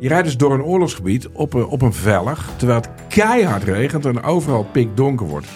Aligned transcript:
Je 0.00 0.08
rijdt 0.08 0.24
dus 0.24 0.36
door 0.36 0.52
een 0.54 0.62
oorlogsgebied 0.62 1.28
op 1.28 1.54
een, 1.54 1.66
op 1.66 1.82
een 1.82 1.92
vellig, 1.92 2.50
terwijl 2.56 2.80
het 2.80 2.90
keihard 3.08 3.62
regent 3.62 4.04
en 4.06 4.22
overal 4.22 4.64
pikdonker 4.72 5.26
wordt. 5.26 5.46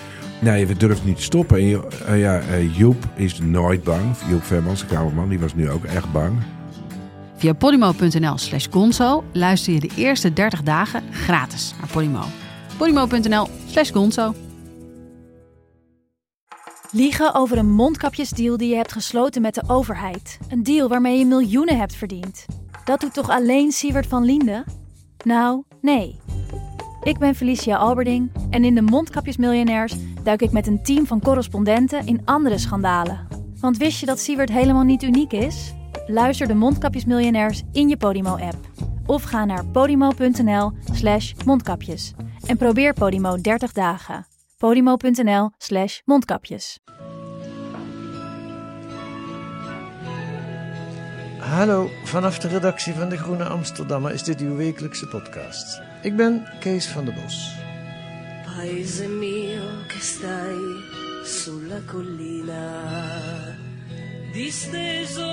Nee, 0.41 0.67
we 0.67 0.77
durven 0.77 1.07
niet 1.07 1.17
te 1.17 1.23
stoppen. 1.23 1.57
En 1.57 1.65
je- 1.67 1.89
eh, 2.07 2.21
ja, 2.21 2.39
eh, 2.41 2.77
Joep 2.77 3.05
is 3.15 3.39
nooit 3.41 3.83
bang. 3.85 4.03
Joep 4.29 4.43
Vermans, 4.43 4.81
de 4.81 4.87
kamerman, 4.87 5.29
die 5.29 5.39
was 5.39 5.55
nu 5.55 5.71
ook 5.71 5.85
echt 5.85 6.13
bang. 6.13 6.33
Via 7.37 7.53
podimo.nl 7.53 8.39
slash 8.39 8.67
gonzo 8.71 9.25
luister 9.33 9.73
je 9.73 9.81
de 9.81 9.91
eerste 9.97 10.33
30 10.33 10.63
dagen 10.63 11.03
gratis 11.13 11.75
naar 11.81 11.89
Podimo. 11.93 12.21
podimo.nl 12.77 13.49
slash 13.67 13.93
gonzo. 13.93 14.35
Liegen 16.91 17.35
over 17.35 17.59
een 17.59 17.71
mondkapjesdeal 17.71 18.57
die 18.57 18.69
je 18.69 18.77
hebt 18.77 18.93
gesloten 18.93 19.43
met 19.43 19.55
de 19.55 19.63
overheid. 19.67 20.39
Een 20.49 20.63
deal 20.63 20.89
waarmee 20.89 21.19
je 21.19 21.27
miljoenen 21.27 21.79
hebt 21.79 21.95
verdiend. 21.95 22.47
Dat 22.85 23.01
doet 23.01 23.15
toch 23.15 23.29
alleen 23.29 23.73
Siewert 23.73 24.07
van 24.07 24.25
Liende? 24.25 24.65
Nou, 25.25 25.63
nee. 25.81 26.21
Ik 27.03 27.19
ben 27.19 27.35
Felicia 27.35 27.77
Alberding 27.77 28.31
en 28.51 28.65
in 28.65 28.75
de 28.75 28.83
Mondkapjesmiljonairs 28.83 29.95
duik 30.23 30.43
ik 30.43 30.53
met 30.53 30.67
een 30.67 30.83
team 30.83 31.07
van 31.07 31.21
correspondenten 31.21 32.07
in 32.07 32.23
andere 32.25 32.59
schandalen. 32.59 33.27
Want 33.61 33.77
wist 33.77 34.01
je 34.01 34.07
dat 34.07 34.21
Siewert 34.21 34.51
helemaal 34.51 34.83
niet 34.83 35.03
uniek 35.03 35.33
is? 35.33 35.75
Luister 36.07 36.47
de 36.47 36.55
Mondkapjesmiljonairs 36.55 37.63
in 37.73 37.89
je 37.89 37.97
Podimo-app. 37.97 38.57
Of 39.07 39.23
ga 39.23 39.45
naar 39.45 39.67
podimo.nl 39.67 40.73
slash 40.93 41.33
mondkapjes. 41.45 42.13
En 42.47 42.57
probeer 42.57 42.93
Podimo 42.93 43.37
30 43.41 43.73
dagen. 43.73 44.27
podimo.nl 44.59 45.51
slash 45.59 46.01
mondkapjes. 46.05 46.79
Hallo, 51.43 51.91
vanaf 52.05 52.39
de 52.39 52.49
redactie 52.49 52.95
van 52.95 53.09
De 53.09 53.17
Groene 53.17 53.45
Amsterdammer 53.45 54.13
is 54.13 54.23
dit 54.23 54.41
uw 54.41 54.57
wekelijkse 54.57 55.07
podcast. 55.07 55.81
Ik 56.03 56.17
ben 56.17 56.47
Kees 56.61 56.87
van 56.87 57.05
der 57.05 57.15
Bos. 57.15 57.55
Paese 58.45 59.09
mio 59.09 59.63
che 59.87 60.01
stai 60.01 60.57
sulla 61.25 61.81
collina, 61.87 63.57
disteso 64.33 65.27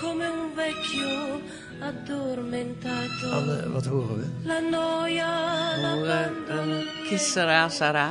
come 0.00 0.26
un 0.26 0.54
vecchio 0.54 1.40
addormentato. 1.80 3.30
Anne, 3.30 3.70
wat 3.70 3.86
horen 3.86 4.16
we? 4.16 4.26
La 4.42 4.58
noia, 4.58 5.76
la 5.80 5.94
horen 5.94 6.32
een 6.48 6.86
Kissera 7.08 7.68
Sara. 7.68 8.10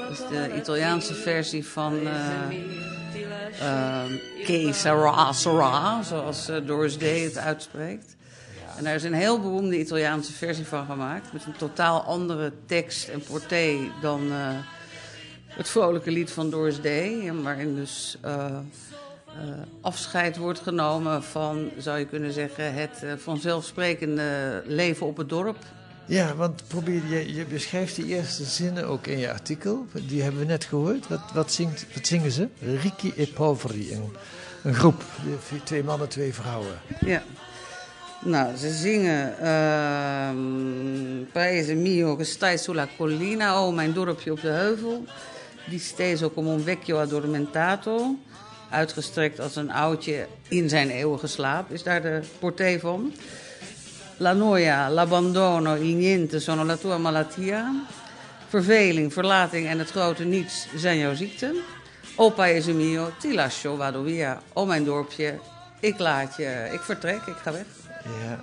Dat 0.00 0.10
is 0.10 0.18
de 0.28 0.56
Italiaanse 0.56 1.14
versie 1.14 1.66
van 1.66 2.06
eh 2.06 2.97
eh, 3.60 4.44
Che 4.44 4.72
Sarà 4.72 5.32
Sarà, 5.32 6.02
zoals 6.02 6.48
eh, 6.48 6.66
Doris 6.66 6.98
Day 6.98 7.20
het 7.20 7.38
uitspreekt. 7.38 8.16
En 8.76 8.84
daar 8.84 8.94
is 8.94 9.02
een 9.02 9.14
heel 9.14 9.40
beroemde 9.40 9.78
Italiaanse 9.78 10.32
versie 10.32 10.66
van 10.66 10.86
gemaakt. 10.86 11.32
Met 11.32 11.44
een 11.44 11.56
totaal 11.56 12.02
andere 12.02 12.52
tekst 12.66 13.08
en 13.08 13.22
porté 13.22 13.90
dan 14.00 14.32
eh, 14.32 14.48
het 15.46 15.68
vrolijke 15.68 16.10
lied 16.10 16.30
van 16.30 16.50
Doris 16.50 16.80
Day. 16.80 17.32
Waarin 17.42 17.74
dus 17.74 18.16
eh, 18.20 18.58
afscheid 19.80 20.36
wordt 20.36 20.60
genomen 20.60 21.22
van, 21.22 21.70
zou 21.78 21.98
je 21.98 22.06
kunnen 22.06 22.32
zeggen, 22.32 22.74
het 22.74 23.04
vanzelfsprekende 23.16 24.62
leven 24.66 25.06
op 25.06 25.16
het 25.16 25.28
dorp. 25.28 25.58
Ja, 26.08 26.34
want 26.34 26.62
probeer, 26.66 27.02
je, 27.08 27.34
je 27.34 27.44
beschrijft 27.44 27.96
die 27.96 28.06
eerste 28.06 28.44
zinnen 28.44 28.86
ook 28.86 29.06
in 29.06 29.18
je 29.18 29.32
artikel. 29.32 29.86
Die 29.92 30.22
hebben 30.22 30.40
we 30.40 30.46
net 30.46 30.64
gehoord. 30.64 31.08
Wat, 31.08 31.20
wat, 31.34 31.52
zingt, 31.52 31.86
wat 31.94 32.06
zingen 32.06 32.30
ze? 32.30 32.48
Ricchi 32.60 33.12
e 33.16 33.26
Poveri, 33.26 33.92
een, 33.92 34.12
een 34.62 34.74
groep. 34.74 35.04
Twee 35.64 35.84
mannen, 35.84 36.08
twee 36.08 36.34
vrouwen. 36.34 36.80
Ja. 37.00 37.22
Nou, 38.24 38.56
ze 38.56 38.70
zingen 38.70 39.38
ehm 39.38 40.36
Paese 41.32 41.74
mio 41.74 42.16
che 42.16 42.24
stai 42.24 42.58
sulla 42.58 42.88
collina, 42.96 43.66
oh 43.66 43.74
mijn 43.74 43.92
dorpje 43.92 44.32
op 44.32 44.40
de 44.40 44.48
heuvel. 44.48 45.04
Die 45.68 45.78
steso 45.78 46.30
come 46.30 46.52
un 46.52 46.60
vecchio 46.60 46.98
addormentato. 46.98 48.16
Uitgestrekt 48.70 49.40
als 49.40 49.56
een 49.56 49.70
oudje 49.70 50.26
in 50.48 50.68
zijn 50.68 50.90
eeuwige 50.90 51.26
slaap, 51.26 51.70
is 51.70 51.82
daar 51.82 52.02
de 52.02 52.20
porté 52.38 52.78
van. 52.78 53.12
La 54.20 54.32
noia, 54.32 54.88
l'abbandono, 54.88 55.76
il 55.76 55.94
niente 55.94 56.40
sono 56.40 56.64
la 56.64 56.76
tua 56.76 56.98
malattia. 56.98 57.86
Verveling, 58.48 59.12
verlating 59.12 59.66
en 59.66 59.78
het 59.78 59.90
grote 59.90 60.24
niets 60.24 60.66
zijn 60.74 60.98
jouw 60.98 61.14
ziekten. 61.14 61.56
O 62.16 62.30
paese 62.30 62.72
mio, 62.72 63.12
ti 63.18 63.34
lascio, 63.34 63.76
vado 63.76 64.02
via. 64.02 64.42
O 64.52 64.66
mijn 64.66 64.84
dorpje, 64.84 65.38
ik 65.80 65.98
laat 65.98 66.36
je, 66.36 66.68
ik 66.72 66.80
vertrek, 66.80 67.26
ik 67.26 67.36
ga 67.42 67.52
weg. 67.52 67.64
Ja. 68.04 68.40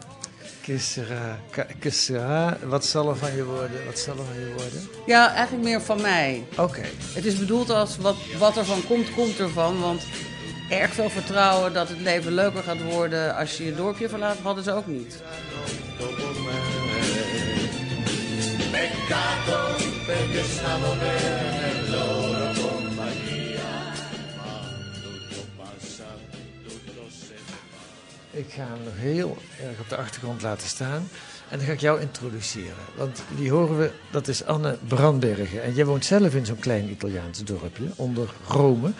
Sera, 1.90 2.57
wat 2.63 2.86
zal 2.86 3.09
er 3.09 3.16
van 3.16 3.36
je 3.36 3.44
worden? 3.44 3.86
Wat 3.86 4.00
zal 4.00 4.18
er 4.18 4.25
van 4.25 4.40
je 4.40 4.53
worden? 4.57 4.90
Ja, 5.06 5.34
eigenlijk 5.34 5.63
meer 5.63 5.81
van 5.81 6.02
mij. 6.02 6.46
Oké. 6.57 6.81
Het 7.13 7.25
is 7.25 7.38
bedoeld 7.38 7.69
als 7.69 7.97
wat, 7.97 8.16
wat 8.38 8.57
er 8.57 8.66
van 8.66 8.86
komt, 8.88 9.13
komt 9.13 9.40
ervan. 9.40 9.80
Want 9.80 10.03
erg 10.70 10.94
veel 10.94 11.09
vertrouwen 11.09 11.74
dat 11.74 11.90
het 11.90 12.00
leven 12.00 12.34
leuker 12.34 12.64
gaat 12.64 12.84
worden 12.84 13.36
als 13.36 13.58
je 13.58 13.66
je 13.66 13.76
dorpje 13.76 14.09
verlaat, 14.09 14.38
hadden 14.38 14.64
ze 14.64 14.72
ook 14.72 14.88
niet. 14.88 15.22
Ik 28.31 28.46
ga 28.50 28.64
hem 28.64 28.84
nog 28.84 28.94
heel 28.96 29.38
erg 29.62 29.80
op 29.80 29.90
de 29.90 29.96
achtergrond 29.96 30.42
laten 30.42 30.68
staan. 30.68 31.08
En 31.50 31.58
dan 31.58 31.68
ga 31.68 31.74
ik 31.74 31.80
jou 31.80 32.02
introduceren. 32.02 32.74
Want 32.96 33.24
die 33.38 33.52
horen 33.52 33.78
we, 33.78 33.92
dat 34.12 34.28
is 34.28 34.46
Anne 34.46 34.78
Brandbergen. 34.88 35.64
En 35.64 35.74
jij 35.74 35.86
woont 35.86 36.06
zelf 36.06 36.36
in 36.36 36.46
zo'n 36.46 36.59
klein 36.59 36.90
Italiaans 36.90 37.44
dorpje, 37.44 37.86
onder 37.96 38.30
Rome. 38.48 38.92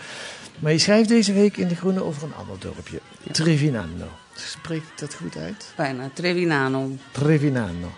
Maar 0.58 0.72
je 0.72 0.78
schrijft 0.78 1.08
deze 1.08 1.32
week 1.32 1.56
in 1.56 1.68
De 1.68 1.76
Groene 1.76 2.04
over 2.04 2.22
een 2.22 2.34
ander 2.34 2.58
dorpje. 2.58 3.00
Trevinano. 3.32 4.08
Spreek 4.34 4.82
ik 4.82 4.98
dat 4.98 5.14
goed 5.14 5.36
uit? 5.36 5.72
Bijna, 5.76 6.10
Trevinano. 6.14 6.90
Trevinano. 7.12 7.92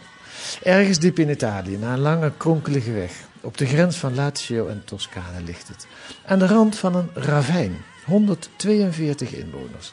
Ergens 0.63 0.99
diep 0.99 1.19
in 1.19 1.31
Italië, 1.31 1.77
na 1.77 1.93
een 1.93 1.99
lange 1.99 2.33
kronkelige 2.37 2.93
weg. 2.93 3.13
Op 3.41 3.59
de 3.59 3.67
grens 3.67 3.97
van 3.97 4.15
Lazio 4.15 4.67
en 4.67 4.83
Toscane 4.85 5.43
ligt 5.45 5.69
het. 5.69 5.87
Aan 6.27 6.39
de 6.39 6.47
rand 6.47 6.77
van 6.77 6.95
een 6.95 7.11
ravijn. 7.15 7.77
142 8.05 9.35
inwoners. 9.35 9.93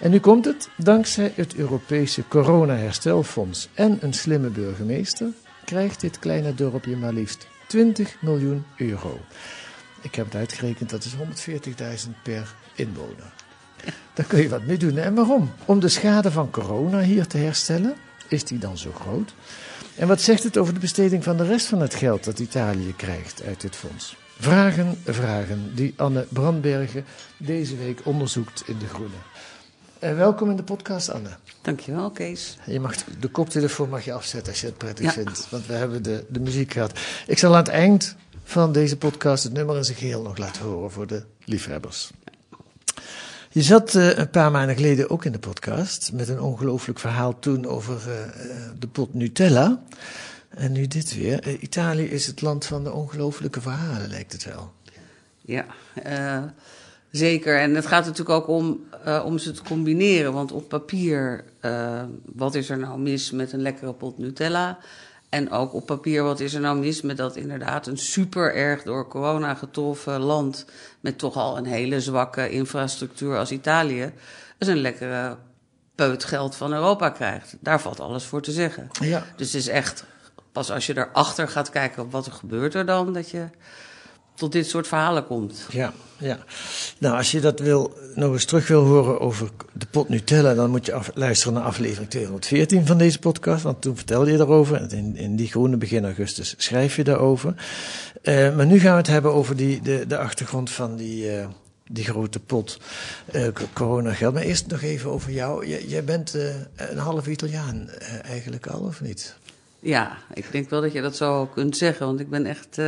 En 0.00 0.10
nu 0.10 0.18
komt 0.18 0.44
het, 0.44 0.68
dankzij 0.76 1.32
het 1.34 1.54
Europese 1.54 2.22
corona-herstelfonds 2.28 3.68
en 3.74 3.98
een 4.00 4.12
slimme 4.12 4.48
burgemeester, 4.48 5.28
krijgt 5.64 6.00
dit 6.00 6.18
kleine 6.18 6.54
dorpje 6.54 6.96
maar 6.96 7.12
liefst 7.12 7.46
20 7.66 8.16
miljoen 8.20 8.64
euro. 8.76 9.20
Ik 10.00 10.14
heb 10.14 10.24
het 10.24 10.34
uitgerekend, 10.34 10.90
dat 10.90 11.04
is 11.04 11.14
140.000 11.14 12.10
per 12.22 12.54
inwoner. 12.74 13.32
Daar 14.14 14.26
kun 14.26 14.42
je 14.42 14.48
wat 14.48 14.64
mee 14.66 14.76
doen. 14.76 14.96
En 14.96 15.14
waarom? 15.14 15.50
Om 15.64 15.80
de 15.80 15.88
schade 15.88 16.30
van 16.30 16.50
corona 16.50 17.00
hier 17.00 17.26
te 17.26 17.38
herstellen. 17.38 17.94
Is 18.28 18.44
die 18.44 18.58
dan 18.58 18.78
zo 18.78 18.92
groot? 18.92 19.34
En 19.96 20.08
wat 20.08 20.20
zegt 20.20 20.42
het 20.42 20.56
over 20.56 20.74
de 20.74 20.80
besteding 20.80 21.24
van 21.24 21.36
de 21.36 21.44
rest 21.44 21.66
van 21.66 21.80
het 21.80 21.94
geld 21.94 22.24
dat 22.24 22.38
Italië 22.38 22.94
krijgt 22.96 23.42
uit 23.46 23.60
dit 23.60 23.76
fonds? 23.76 24.16
Vragen, 24.38 24.98
vragen 25.04 25.74
die 25.74 25.94
Anne 25.96 26.26
Brandbergen 26.28 27.04
deze 27.36 27.76
week 27.76 28.00
onderzoekt 28.04 28.62
in 28.66 28.78
De 28.78 28.86
Groene. 28.86 29.14
En 29.98 30.16
welkom 30.16 30.50
in 30.50 30.56
de 30.56 30.62
podcast, 30.62 31.10
Anne. 31.10 31.28
Dankjewel, 31.62 32.10
Kees. 32.10 32.56
Je 32.66 32.80
mag 32.80 32.94
de 33.20 33.28
koptelefoon 33.28 33.88
mag 33.88 34.04
je 34.04 34.12
afzetten 34.12 34.52
als 34.52 34.60
je 34.60 34.66
het 34.66 34.78
prettig 34.78 35.04
Ja. 35.04 35.10
vindt, 35.12 35.46
want 35.50 35.66
we 35.66 35.72
hebben 35.72 36.02
de, 36.02 36.24
de 36.28 36.40
muziek 36.40 36.72
gehad. 36.72 36.98
Ik 37.26 37.38
zal 37.38 37.52
aan 37.52 37.58
het 37.58 37.68
eind 37.68 38.16
van 38.48 38.72
deze 38.72 38.96
podcast 38.96 39.44
het 39.44 39.52
nummer 39.52 39.76
in 39.76 39.84
zijn 39.84 39.96
geheel 39.96 40.22
nog 40.22 40.38
laten 40.38 40.62
horen 40.62 40.90
voor 40.90 41.06
de 41.06 41.22
liefhebbers. 41.44 42.10
Je 43.50 43.62
zat 43.62 43.94
eh, 43.94 44.18
een 44.18 44.30
paar 44.30 44.50
maanden 44.50 44.76
geleden 44.76 45.10
ook 45.10 45.24
in 45.24 45.32
de 45.32 45.38
podcast 45.38 46.12
met 46.12 46.28
een 46.28 46.40
ongelooflijk 46.40 46.98
verhaal 46.98 47.38
toen 47.38 47.66
over 47.66 48.00
eh, 48.06 48.22
eh, 48.22 48.30
de 48.78 48.86
pot 48.86 49.14
Nutella. 49.14 49.82
En 50.48 50.72
nu 50.72 50.86
dit 50.86 51.14
weer. 51.14 51.58
Italië 51.58 52.04
is 52.04 52.26
het 52.26 52.40
land 52.40 52.66
van 52.66 52.84
de 52.84 52.92
ongelooflijke 52.92 53.60
verhalen, 53.60 54.08
lijkt 54.08 54.32
het 54.32 54.44
wel. 54.44 54.72
Ja, 55.40 55.66
zeker. 57.10 57.60
En 57.60 57.74
het 57.74 57.86
gaat 57.86 58.04
natuurlijk 58.04 58.30
ook 58.30 58.48
om, 58.48 58.80
om 59.24 59.38
ze 59.38 59.50
te 59.50 59.62
combineren. 59.62 60.32
Want 60.32 60.52
op 60.52 60.68
papier, 60.68 61.44
wat 62.34 62.54
is 62.54 62.70
er 62.70 62.78
nou 62.78 62.98
mis 62.98 63.30
met 63.30 63.52
een 63.52 63.62
lekkere 63.62 63.92
pot 63.92 64.18
Nutella? 64.18 64.78
En 65.28 65.50
ook 65.50 65.74
op 65.74 65.86
papier, 65.86 66.22
wat 66.22 66.40
is 66.40 66.54
er 66.54 66.60
nou 66.60 66.78
mis 66.78 67.02
met 67.02 67.16
dat 67.16 67.36
inderdaad 67.36 67.86
een 67.86 67.98
super 67.98 68.54
erg 68.54 68.82
door 68.82 69.08
corona 69.08 69.54
getroffen 69.54 70.20
land... 70.20 70.64
met 71.00 71.18
toch 71.18 71.36
al 71.36 71.58
een 71.58 71.66
hele 71.66 72.00
zwakke 72.00 72.50
infrastructuur 72.50 73.38
als 73.38 73.50
Italië... 73.50 74.12
dus 74.58 74.68
een 74.68 74.80
lekkere 74.80 75.36
peut 75.94 76.24
geld 76.24 76.56
van 76.56 76.72
Europa 76.72 77.10
krijgt. 77.10 77.56
Daar 77.60 77.80
valt 77.80 78.00
alles 78.00 78.24
voor 78.24 78.42
te 78.42 78.52
zeggen. 78.52 78.88
Ja. 79.00 79.24
Dus 79.36 79.52
het 79.52 79.60
is 79.60 79.68
echt 79.68 80.04
pas 80.52 80.70
als 80.70 80.86
je 80.86 80.96
erachter 80.96 81.48
gaat 81.48 81.70
kijken 81.70 82.10
wat 82.10 82.26
er 82.26 82.32
gebeurt 82.32 82.74
er 82.74 82.86
dan, 82.86 83.12
dat 83.12 83.30
je 83.30 83.48
tot 84.38 84.52
dit 84.52 84.66
soort 84.68 84.86
verhalen 84.86 85.26
komt. 85.26 85.66
Ja, 85.70 85.92
ja. 86.16 86.38
Nou, 86.98 87.16
als 87.16 87.30
je 87.30 87.40
dat 87.40 87.60
wil, 87.60 87.98
nog 88.14 88.32
eens 88.32 88.44
terug 88.44 88.68
wil 88.68 88.84
horen 88.84 89.20
over 89.20 89.50
de 89.72 89.86
pot 89.90 90.08
Nutella, 90.08 90.54
dan 90.54 90.70
moet 90.70 90.86
je 90.86 90.92
af- 90.92 91.10
luisteren 91.14 91.54
naar 91.54 91.62
aflevering 91.62 92.10
214 92.10 92.86
van 92.86 92.98
deze 92.98 93.18
podcast. 93.18 93.62
Want 93.62 93.82
toen 93.82 93.96
vertelde 93.96 94.30
je 94.30 94.36
daarover. 94.36 94.92
In, 94.92 95.16
in 95.16 95.36
die 95.36 95.48
groene 95.48 95.76
begin 95.76 96.04
augustus 96.04 96.54
schrijf 96.56 96.96
je 96.96 97.04
daarover. 97.04 97.54
Eh, 98.22 98.56
maar 98.56 98.66
nu 98.66 98.78
gaan 98.78 98.90
we 98.92 98.98
het 98.98 99.06
hebben 99.06 99.32
over 99.32 99.56
die, 99.56 99.82
de, 99.82 100.04
de 100.08 100.18
achtergrond 100.18 100.70
van 100.70 100.96
die, 100.96 101.30
eh, 101.36 101.46
die 101.90 102.04
grote 102.04 102.40
pot 102.40 102.78
eh 103.32 103.48
corona 103.72 104.12
geld. 104.12 104.34
Maar 104.34 104.42
eerst 104.42 104.66
nog 104.66 104.82
even 104.82 105.10
over 105.10 105.32
jou. 105.32 105.66
Jij, 105.66 105.84
jij 105.84 106.04
bent 106.04 106.36
een 106.76 106.98
half 106.98 107.26
Italiaan 107.26 107.88
eigenlijk 108.24 108.66
al, 108.66 108.80
of 108.80 109.00
niet? 109.00 109.36
Ja, 109.80 110.18
ik 110.34 110.52
denk 110.52 110.70
wel 110.70 110.80
dat 110.80 110.92
je 110.92 111.00
dat 111.02 111.16
zo 111.16 111.46
kunt 111.46 111.76
zeggen. 111.76 112.06
Want 112.06 112.20
ik 112.20 112.30
ben 112.30 112.46
echt 112.46 112.78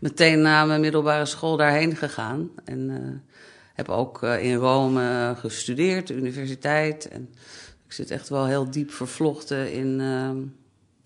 meteen 0.00 0.40
na 0.40 0.64
mijn 0.64 0.80
middelbare 0.80 1.26
school 1.26 1.56
daarheen 1.56 1.96
gegaan. 1.96 2.50
En 2.64 2.90
eh, 2.90 3.36
heb 3.74 3.88
ook 3.88 4.22
eh, 4.22 4.44
in 4.44 4.54
Rome 4.54 5.34
gestudeerd, 5.38 6.06
de 6.06 6.14
universiteit. 6.14 7.08
En 7.08 7.28
ik 7.86 7.92
zit 7.92 8.10
echt 8.10 8.28
wel 8.28 8.46
heel 8.46 8.70
diep 8.70 8.90
vervlochten 8.90 9.72
in 9.72 10.00
eh, 10.00 10.30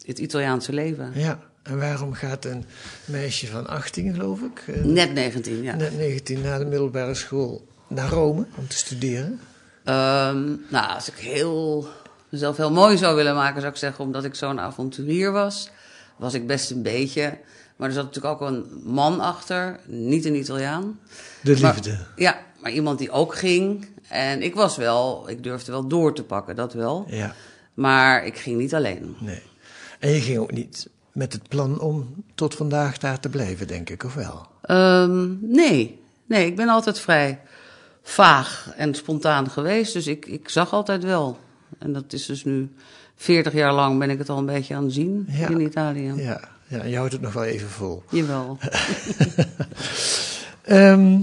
het 0.06 0.18
Italiaanse 0.18 0.72
leven. 0.72 1.12
Ja. 1.14 1.38
En 1.62 1.78
waarom 1.78 2.12
gaat 2.12 2.44
een 2.44 2.64
meisje 3.04 3.46
van 3.46 3.66
18, 3.66 4.14
geloof 4.14 4.40
ik, 4.40 4.74
eh, 4.74 4.84
Net 4.84 5.12
19, 5.12 5.62
ja. 5.62 5.74
net 5.74 5.96
19 5.96 6.40
na 6.40 6.58
de 6.58 6.64
middelbare 6.64 7.14
school 7.14 7.68
naar 7.88 8.08
Rome 8.08 8.46
om 8.54 8.68
te 8.68 8.76
studeren? 8.76 9.40
Ehm, 9.84 10.44
nou, 10.68 10.94
als 10.94 11.08
ik 11.08 11.16
heel, 11.16 11.88
mezelf 12.28 12.56
heel 12.56 12.70
mooi 12.70 12.96
zou 12.96 13.16
willen 13.16 13.34
maken, 13.34 13.60
zou 13.60 13.72
ik 13.72 13.78
zeggen, 13.78 14.04
omdat 14.04 14.24
ik 14.24 14.34
zo'n 14.34 14.60
avonturier 14.60 15.32
was, 15.32 15.70
was 16.16 16.34
ik 16.34 16.46
best 16.46 16.70
een 16.70 16.82
beetje. 16.82 17.38
Maar 17.76 17.88
er 17.88 17.94
zat 17.94 18.04
natuurlijk 18.04 18.42
ook 18.42 18.48
een 18.48 18.64
man 18.84 19.20
achter, 19.20 19.80
niet 19.86 20.24
een 20.24 20.34
Italiaan. 20.36 20.98
De 21.42 21.58
Maar- 21.60 21.72
liefde. 21.74 21.98
ja, 22.16 22.38
maar 22.62 22.70
iemand 22.72 22.98
die 22.98 23.10
ook 23.10 23.34
ging. 23.34 23.88
En 24.08 24.42
ik 24.42 24.54
was 24.54 24.76
wel, 24.76 25.28
ik 25.30 25.42
durfde 25.42 25.72
wel 25.72 25.86
door 25.88 26.14
te 26.14 26.24
pakken, 26.24 26.56
dat 26.56 26.72
wel. 26.72 27.04
Ja, 27.08 27.34
Maar 27.74 28.26
ik 28.26 28.38
ging 28.38 28.58
niet 28.58 28.74
alleen. 28.74 29.16
nee. 29.20 29.42
En 29.98 30.10
je 30.10 30.20
ging 30.20 30.38
ook 30.38 30.52
niet 30.52 30.88
met 31.12 31.32
het 31.32 31.48
plan 31.48 31.80
om 31.80 32.24
tot 32.34 32.54
vandaag 32.54 32.98
daar 32.98 33.20
te 33.20 33.28
blijven, 33.28 33.66
denk 33.66 33.90
ik, 33.90 34.04
of 34.04 34.14
wel? 34.14 34.46
Ehm, 34.62 35.34
nee, 35.40 36.00
nee, 36.26 36.46
ik 36.46 36.56
ben 36.56 36.68
altijd 36.68 36.98
vrij 36.98 37.40
vaag 38.02 38.72
en 38.76 38.94
spontaan 38.94 39.50
geweest. 39.50 39.92
Dus 39.92 40.06
ik, 40.06 40.26
ik 40.26 40.48
zag 40.48 40.72
altijd 40.72 41.04
wel. 41.04 41.38
En 41.78 41.92
dat 41.92 42.12
is 42.12 42.26
dus 42.26 42.44
nu 42.44 42.72
40 43.16 43.52
jaar 43.52 43.72
lang 43.72 43.98
ben 43.98 44.10
ik 44.10 44.18
het 44.18 44.28
al 44.28 44.38
een 44.38 44.46
beetje 44.46 44.74
aan 44.74 44.84
het 44.84 44.92
zien 44.92 45.26
Ja. 45.30 45.48
in 45.48 45.60
Italië. 45.60 46.12
Ja, 46.16 46.40
ja, 46.66 46.78
en 46.78 46.88
je 46.90 46.96
houdt 46.96 47.12
het 47.12 47.20
nog 47.22 47.32
wel 47.32 47.44
even 47.44 47.68
vol. 47.68 48.02
Jawel. 48.10 48.58
Ehm, 50.62 51.20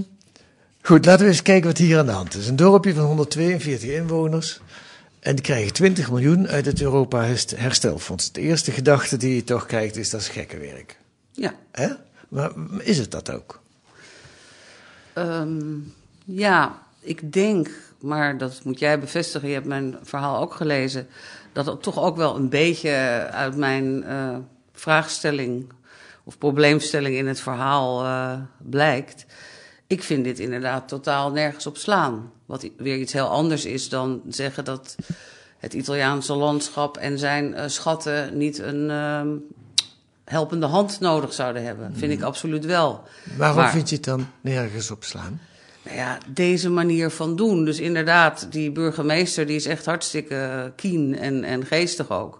goed, 0.82 1.04
laten 1.04 1.24
we 1.24 1.30
eens 1.30 1.42
kijken 1.42 1.68
wat 1.68 1.78
hier 1.78 1.98
aan 1.98 2.06
de 2.06 2.12
hand 2.12 2.34
is. 2.34 2.48
Een 2.48 2.56
dorpje 2.56 2.94
van 2.94 3.04
142 3.04 3.90
inwoners. 3.90 4.60
En 5.20 5.34
die 5.34 5.44
krijgen 5.44 5.72
20 5.72 6.10
miljoen 6.10 6.48
uit 6.48 6.66
het 6.66 6.80
Europa 6.82 7.24
Herst- 7.24 7.56
Herstelfonds. 7.56 8.32
De 8.32 8.40
eerste 8.40 8.70
gedachte 8.70 9.16
die 9.16 9.34
je 9.34 9.44
toch 9.44 9.66
krijgt 9.66 9.96
is 9.96 10.10
dat 10.10 10.20
is 10.20 10.28
gekkenwerk. 10.28 10.96
Ja. 11.32 11.54
Hè? 11.72 11.88
Maar 12.28 12.50
is 12.78 12.98
het 12.98 13.10
dat 13.10 13.30
ook? 13.30 13.60
Ehm, 15.12 15.60
ja, 16.24 16.78
ik 17.00 17.32
denk, 17.32 17.70
maar 18.00 18.38
dat 18.38 18.60
moet 18.64 18.78
jij 18.78 18.98
bevestigen, 19.00 19.48
je 19.48 19.54
hebt 19.54 19.66
mijn 19.66 19.96
verhaal 20.02 20.40
ook 20.40 20.54
gelezen, 20.54 21.06
dat 21.52 21.66
het 21.66 21.82
toch 21.82 21.98
ook 22.00 22.16
wel 22.16 22.36
een 22.36 22.48
beetje 22.48 22.90
uit 23.32 23.56
mijn 23.56 24.04
eh, 24.04 24.36
vraagstelling 24.82 25.72
of 26.24 26.38
probleemstelling 26.38 27.16
in 27.16 27.26
het 27.26 27.40
verhaal 27.40 28.04
eh, 28.04 28.32
blijkt. 28.70 29.26
Ik 29.86 30.02
vind 30.02 30.24
dit 30.24 30.38
inderdaad 30.38 30.88
totaal 30.88 31.30
nergens 31.30 31.66
op 31.66 31.76
slaan. 31.76 32.32
Wat 32.46 32.68
weer 32.76 32.96
iets 32.96 33.12
heel 33.12 33.26
anders 33.28 33.64
is 33.64 33.88
dan 33.88 34.22
zeggen 34.28 34.64
dat 34.64 34.96
het 35.58 35.74
Italiaanse 35.74 36.34
landschap 36.34 36.96
en 36.96 37.18
zijn 37.18 37.54
eh, 37.54 37.68
schatten 37.68 38.38
niet 38.38 38.58
een 38.58 38.90
ehm, 38.90 39.28
helpende 40.24 40.66
hand 40.66 41.00
nodig 41.00 41.32
zouden 41.32 41.64
hebben. 41.64 41.94
Vind 41.96 42.12
ik 42.12 42.22
absoluut 42.22 42.64
wel. 42.64 43.02
Waarom 43.36 43.56
Maar- 43.56 43.70
vind 43.70 43.88
je 43.88 43.94
het 43.94 44.04
dan 44.04 44.26
nergens 44.40 44.90
op 44.90 45.04
slaan? 45.04 45.40
Nou 45.84 45.96
ja, 45.96 46.18
deze 46.28 46.70
manier 46.70 47.10
van 47.10 47.36
doen. 47.36 47.64
Dus 47.64 47.80
inderdaad, 47.80 48.46
die 48.50 48.70
burgemeester 48.70 49.46
die 49.46 49.56
is 49.56 49.66
echt 49.66 49.84
hartstikke 49.86 50.34
eh, 50.34 50.62
keen 50.76 51.18
en, 51.18 51.44
en 51.44 51.66
geestig 51.66 52.10
ook. 52.10 52.38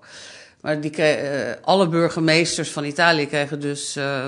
Maar 0.62 0.80
die 0.80 0.90
eh, 0.96 1.54
alle 1.64 1.88
burgemeesters 1.88 2.70
van 2.70 2.84
Italië 2.84 3.26
kregen 3.26 3.60
dus 3.60 3.96
eh, 3.96 4.26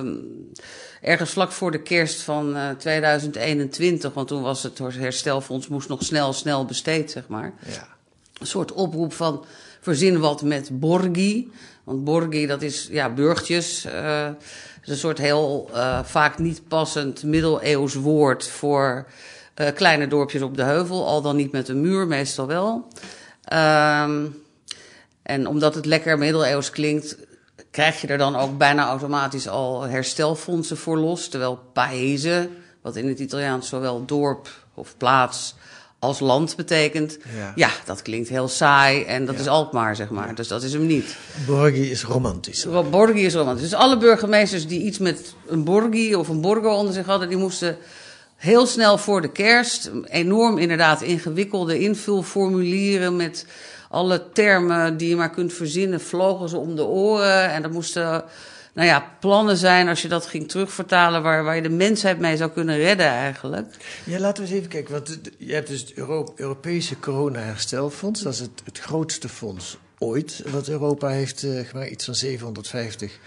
ergens 1.00 1.30
vlak 1.30 1.52
voor 1.52 1.70
de 1.70 1.82
kerst 1.82 2.20
van 2.22 2.56
eh, 2.56 2.70
2021, 2.78 4.12
want 4.14 4.28
toen 4.28 4.42
was 4.42 4.62
het 4.62 4.78
herstelfonds 4.78 5.68
moest 5.68 5.88
nog 5.88 6.02
snel, 6.02 6.32
snel 6.32 6.64
besteed, 6.64 7.10
zeg 7.10 7.28
maar 7.28 7.52
Ja. 7.66 7.88
een 8.40 8.46
soort 8.46 8.72
oproep 8.72 9.12
van 9.12 9.44
verzin 9.80 10.20
wat 10.20 10.42
met 10.42 10.80
borgi. 10.80 11.52
Want 11.84 12.04
borgi, 12.04 12.46
dat 12.46 12.62
is 12.62 12.88
ja, 12.90 13.10
burgtjes. 13.10 13.84
eh, 13.84 14.28
is 14.82 14.90
een 14.90 14.96
soort 14.96 15.18
heel 15.18 15.70
eh, 15.72 16.04
vaak 16.04 16.38
niet 16.38 16.68
passend 16.68 17.22
middeleeuws 17.22 17.94
woord 17.94 18.48
voor 18.48 19.06
eh, 19.54 19.74
kleine 19.74 20.06
dorpjes 20.06 20.42
op 20.42 20.56
de 20.56 20.62
heuvel. 20.62 21.06
Al 21.06 21.22
dan 21.22 21.36
niet 21.36 21.52
met 21.52 21.68
een 21.68 21.80
muur, 21.80 22.06
meestal 22.06 22.46
wel. 22.46 22.88
Ehm, 23.44 24.24
en 25.24 25.46
omdat 25.46 25.74
het 25.74 25.86
lekker 25.86 26.18
middeleeuws 26.18 26.70
klinkt, 26.70 27.16
krijg 27.70 28.00
je 28.00 28.06
er 28.06 28.18
dan 28.18 28.36
ook 28.36 28.58
bijna 28.58 28.86
automatisch 28.86 29.48
al 29.48 29.82
herstelfondsen 29.82 30.76
voor 30.76 30.98
los. 30.98 31.28
Terwijl 31.28 31.58
paese, 31.72 32.48
wat 32.82 32.96
in 32.96 33.08
het 33.08 33.18
Italiaans 33.18 33.68
zowel 33.68 34.04
dorp 34.04 34.48
of 34.74 34.94
plaats 34.96 35.54
als 35.98 36.20
land 36.20 36.56
betekent, 36.56 37.18
Ja. 37.36 37.52
ja, 37.54 37.70
dat 37.84 38.02
klinkt 38.02 38.28
heel 38.28 38.48
saai 38.48 39.04
en 39.04 39.24
dat 39.26 39.34
Ja. 39.34 39.40
is 39.40 39.46
Alkmaar, 39.46 39.96
zeg 39.96 40.10
maar. 40.10 40.34
Dus 40.34 40.48
dat 40.48 40.62
is 40.62 40.72
hem 40.72 40.86
niet. 40.86 41.16
Borgi 41.46 41.90
is 41.90 42.04
romantisch. 42.04 42.64
Ro- 42.64 42.82
Borgi 42.82 43.24
is 43.24 43.34
romantisch. 43.34 43.62
Dus 43.70 43.78
alle 43.78 43.96
burgemeesters 43.98 44.66
die 44.66 44.82
iets 44.82 44.98
met 44.98 45.34
een 45.46 45.64
borgi 45.64 46.14
of 46.14 46.28
een 46.28 46.40
borgo 46.40 46.74
onder 46.74 46.94
zich 46.94 47.06
hadden, 47.06 47.28
die 47.28 47.38
moesten 47.38 47.76
heel 48.36 48.66
snel 48.66 48.98
voor 48.98 49.20
de 49.22 49.32
kerst 49.32 49.90
enorm 50.04 50.58
inderdaad 50.58 51.02
ingewikkelde 51.02 51.78
invulformulieren 51.78 53.16
met 53.16 53.46
alle 53.94 54.32
termen 54.32 54.96
die 54.96 55.08
je 55.08 55.16
maar 55.16 55.30
kunt 55.30 55.52
verzinnen, 55.52 56.00
vlogen 56.00 56.48
ze 56.48 56.56
om 56.56 56.76
de 56.76 56.84
oren. 56.84 57.50
En 57.50 57.62
dat 57.62 57.70
moesten 57.70 58.24
nou 58.74 58.88
ja, 58.88 59.10
plannen 59.20 59.56
zijn, 59.56 59.88
als 59.88 60.02
je 60.02 60.08
dat 60.08 60.26
ging 60.26 60.48
terugvertalen, 60.48 61.22
waar, 61.22 61.44
waar 61.44 61.56
je 61.56 61.62
de 61.62 61.68
mensheid 61.68 62.18
mee 62.18 62.36
zou 62.36 62.50
kunnen 62.50 62.76
redden 62.76 63.06
eigenlijk. 63.06 63.66
Ja, 64.04 64.18
laten 64.18 64.42
we 64.42 64.48
eens 64.48 64.58
even 64.58 64.70
kijken. 64.70 64.92
Want 64.92 65.18
je 65.38 65.52
hebt 65.52 65.68
dus 65.68 65.80
het 65.80 65.92
Euro- 65.94 66.32
Europese 66.36 66.98
corona-herstelfonds. 66.98 68.22
Dat 68.22 68.32
is 68.32 68.40
het, 68.40 68.62
het 68.64 68.78
grootste 68.78 69.28
fonds 69.28 69.78
ooit 69.98 70.42
wat 70.50 70.68
Europa 70.68 71.08
heeft 71.08 71.42
eh, 71.42 71.66
gemaakt. 71.66 71.90
Iets 71.90 72.04
van 72.04 72.14
750 72.14 73.18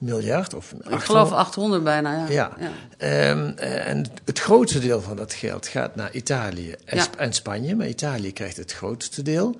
miljard. 0.00 0.54
Of 0.54 0.72
Ik 0.88 0.98
geloof 1.00 1.32
800 1.32 1.84
bijna, 1.84 2.26
ja. 2.28 2.28
Ja. 2.58 2.72
Ehm, 2.98 3.52
eh, 3.56 3.88
en 3.88 4.04
het 4.24 4.38
grootste 4.40 4.78
deel 4.78 5.00
van 5.00 5.16
dat 5.16 5.32
geld 5.34 5.66
gaat 5.66 5.94
naar 5.96 6.12
Italië 6.12 6.74
en, 6.84 6.96
Ja. 6.96 7.02
Sp- 7.02 7.14
en 7.16 7.32
Spanje. 7.32 7.76
Maar 7.76 7.88
Italië 7.88 8.32
krijgt 8.32 8.56
het 8.56 8.72
grootste 8.72 9.22
deel. 9.22 9.56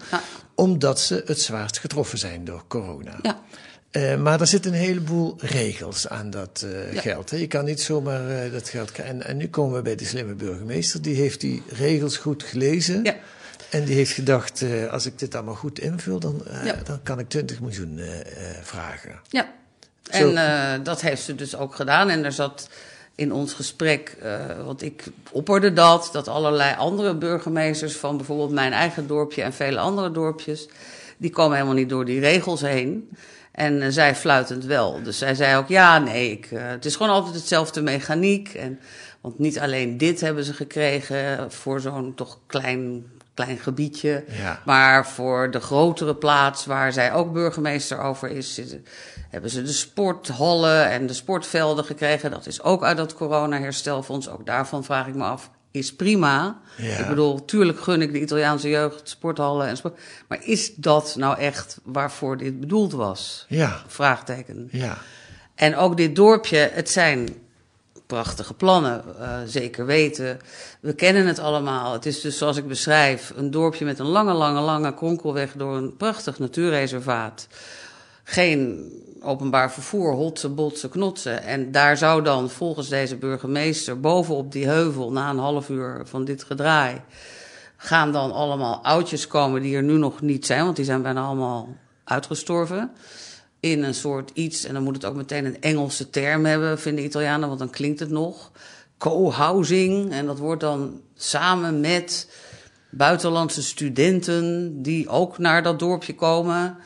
Omdat 0.55 1.01
ze 1.01 1.23
het 1.27 1.41
zwaarst 1.41 1.79
getroffen 1.79 2.19
zijn 2.19 2.45
door 2.45 2.63
corona. 2.69 3.19
Ja. 3.23 3.41
Eh, 3.91 4.17
maar 4.17 4.41
er 4.41 4.47
zitten 4.47 4.73
een 4.73 4.79
heleboel 4.79 5.35
regels 5.39 6.09
aan 6.09 6.31
dat 6.31 6.65
eh, 6.67 6.93
Ja. 6.93 7.01
geld. 7.01 7.31
Hè. 7.31 7.37
Je 7.37 7.47
kan 7.47 7.65
niet 7.65 7.81
zomaar 7.83 8.51
dat 8.51 8.69
geld 8.69 8.93
krijgen. 8.93 9.15
En, 9.21 9.27
en 9.27 9.37
nu 9.37 9.49
komen 9.49 9.77
we 9.77 9.83
bij 9.83 9.97
de 9.97 10.05
slimme 10.05 10.35
burgemeester. 10.35 11.03
Die 11.03 11.15
heeft 11.17 11.41
die 11.41 11.63
regels 11.69 12.17
goed 12.17 12.43
gelezen. 12.43 13.05
Ja. 13.05 13.17
En 13.71 13.85
die 13.85 13.95
heeft 13.95 14.13
gedacht, 14.13 14.65
als 14.91 15.07
ik 15.07 15.19
dit 15.19 15.35
allemaal 15.35 15.55
goed 15.55 15.79
invul, 15.79 16.19
dan, 16.19 16.43
Ja. 16.65 16.75
dan 16.85 17.01
kan 17.03 17.19
ik 17.19 17.29
20 17.29 17.61
miljoen 17.61 18.01
vragen. 18.63 19.21
Ja. 19.29 19.53
En 20.11 20.37
eh, 20.37 20.85
dat 20.85 21.01
heeft 21.01 21.23
ze 21.23 21.35
dus 21.35 21.57
ook 21.57 21.75
gedaan. 21.75 22.09
En 22.09 22.25
er 22.25 22.33
zat 22.33 22.69
in 23.15 23.33
ons 23.33 23.53
gesprek, 23.53 24.17
eh, 24.23 24.65
want 24.65 24.83
ik 24.83 25.05
opperde 25.31 25.73
dat, 25.73 26.09
dat 26.13 26.29
allerlei 26.29 26.75
andere 26.77 27.15
burgemeesters 27.15 27.97
van 27.97 28.17
bijvoorbeeld 28.17 28.51
mijn 28.51 28.73
eigen 28.73 29.07
dorpje 29.07 29.43
en 29.43 29.53
vele 29.53 29.79
andere 29.79 30.11
dorpjes, 30.11 30.69
die 31.17 31.31
komen 31.31 31.55
helemaal 31.55 31.77
niet 31.77 31.89
door 31.89 32.05
die 32.05 32.21
regels 32.21 32.61
heen. 32.61 33.11
En 33.53 33.83
eh, 33.83 33.89
zij 33.91 34.15
fluitend 34.15 34.65
wel. 34.65 35.03
Dus 35.03 35.19
zij 35.19 35.35
zei 35.35 35.57
ook, 35.57 35.69
ja, 35.69 35.99
nee, 35.99 36.31
ik, 36.31 36.49
het 36.51 36.85
is 36.85 36.97
gewoon 36.97 37.13
altijd 37.13 37.35
hetzelfde 37.35 37.83
mechaniek. 37.83 38.55
En, 38.55 38.81
want 39.21 39.39
niet 39.39 39.59
alleen 39.59 39.99
dit 39.99 40.21
hebben 40.21 40.45
ze 40.45 40.53
gekregen 40.53 41.53
voor 41.53 41.81
zo'n 41.81 42.15
toch 42.15 42.39
klein, 42.47 43.05
klein 43.35 43.59
gebiedje. 43.59 44.25
Ja. 44.39 44.63
Maar 44.65 45.07
voor 45.07 45.51
de 45.51 45.61
grotere 45.61 46.15
plaats 46.15 46.67
waar 46.67 46.93
zij 46.93 47.13
ook 47.13 47.33
burgemeester 47.33 47.99
over 48.01 48.29
is, 48.31 48.55
zitten- 48.55 48.85
hebben 49.29 49.51
ze 49.51 49.63
de 49.63 49.73
sporthallen 49.73 50.91
en 50.91 51.07
de 51.07 51.13
sportvelden 51.13 51.85
gekregen. 51.85 52.31
Dat 52.31 52.47
is 52.47 52.63
ook 52.63 52.85
uit 52.85 52.97
dat 52.97 53.15
corona-herstelfonds. 53.15 54.29
Ook 54.29 54.47
daarvan 54.47 54.85
vraag 54.85 55.07
ik 55.07 55.15
me 55.15 55.25
af, 55.25 55.51
is 55.71 55.95
prima. 55.95 56.61
Ja. 56.77 56.97
Ik 56.97 57.07
bedoel, 57.09 57.45
tuurlijk 57.45 57.81
gun 57.81 58.03
ik 58.03 58.13
de 58.13 58.21
Italiaanse 58.21 58.69
jeugd 58.69 59.09
sporthallen 59.09 59.67
en 59.67 59.77
sport. 59.77 59.99
Maar 60.29 60.39
is 60.45 60.75
dat 60.75 61.15
nou 61.19 61.39
echt 61.39 61.79
waarvoor 61.85 62.37
dit 62.37 62.61
bedoeld 62.61 62.93
was? 62.93 63.45
Ja, 63.49 63.83
Vraagteken. 63.87 64.69
ja. 64.73 64.99
En 65.55 65.77
ook 65.77 65.97
dit 65.97 66.17
dorpje, 66.17 66.71
het 66.73 66.91
zijn 66.91 67.29
prachtige 68.11 68.55
plannen, 68.55 69.05
eh, 69.21 69.39
zeker 69.47 69.87
weten. 69.87 70.39
We 70.81 70.93
kennen 70.93 71.27
het 71.27 71.39
allemaal. 71.39 71.93
Het 71.93 72.07
is 72.07 72.21
dus 72.21 72.39
zoals 72.39 72.57
ik 72.57 72.69
beschrijf, 72.69 73.33
een 73.37 73.51
dorpje 73.51 73.85
met 73.85 73.99
een 73.99 74.07
lange, 74.07 74.33
lange, 74.33 74.61
lange 74.61 74.95
kronkelweg 74.95 75.53
door 75.53 75.77
een 75.77 75.97
prachtig 75.97 76.39
natuurreservaat. 76.39 77.47
Geen 78.25 78.91
openbaar 79.23 79.73
vervoer, 79.73 80.13
hotsen, 80.13 80.55
botsen, 80.55 80.91
knotsen. 80.91 81.43
En 81.43 81.73
daar 81.73 81.97
zou 81.97 82.23
dan 82.23 82.51
volgens 82.51 82.89
deze 82.89 83.17
burgemeester 83.17 84.01
bovenop 84.01 84.53
die 84.53 84.67
heuvel 84.67 85.13
na 85.13 85.31
een 85.31 85.39
half 85.39 85.69
uur 85.69 86.03
van 86.05 86.25
dit 86.25 86.45
gedraai 86.45 87.01
gaan 87.77 88.13
dan 88.13 88.33
allemaal 88.33 88.81
oudjes 88.83 89.27
komen 89.27 89.63
die 89.63 89.77
er 89.77 89.83
nu 89.83 89.99
nog 89.99 90.21
niet 90.21 90.47
zijn, 90.47 90.65
want 90.65 90.77
die 90.77 90.85
zijn 90.85 91.03
bijna 91.03 91.23
allemaal 91.23 91.69
uitgestorven. 92.05 92.91
In 93.61 93.83
een 93.83 93.95
soort 93.95 94.31
iets, 94.35 94.65
en 94.65 94.75
dan 94.75 94.83
moet 94.83 94.95
het 94.95 95.05
ook 95.05 95.15
meteen 95.15 95.45
een 95.45 95.61
Engelse 95.61 96.11
term 96.11 96.45
hebben, 96.45 96.79
vinden 96.79 97.05
Italianen, 97.05 97.49
want 97.49 97.59
dan 97.59 97.71
klinkt 97.71 98.01
het 98.01 98.11
nog. 98.11 98.51
Co-housing, 98.99 100.13
en 100.13 100.27
dat 100.27 100.39
wordt 100.39 100.61
dan 100.61 101.01
samen 101.15 101.81
met 101.81 102.29
buitenlandse 102.91 103.63
studenten 103.63 104.75
die 104.83 105.09
ook 105.09 105.39
naar 105.39 105.63
dat 105.63 105.79
dorpje 105.79 106.15
komen 106.15 106.77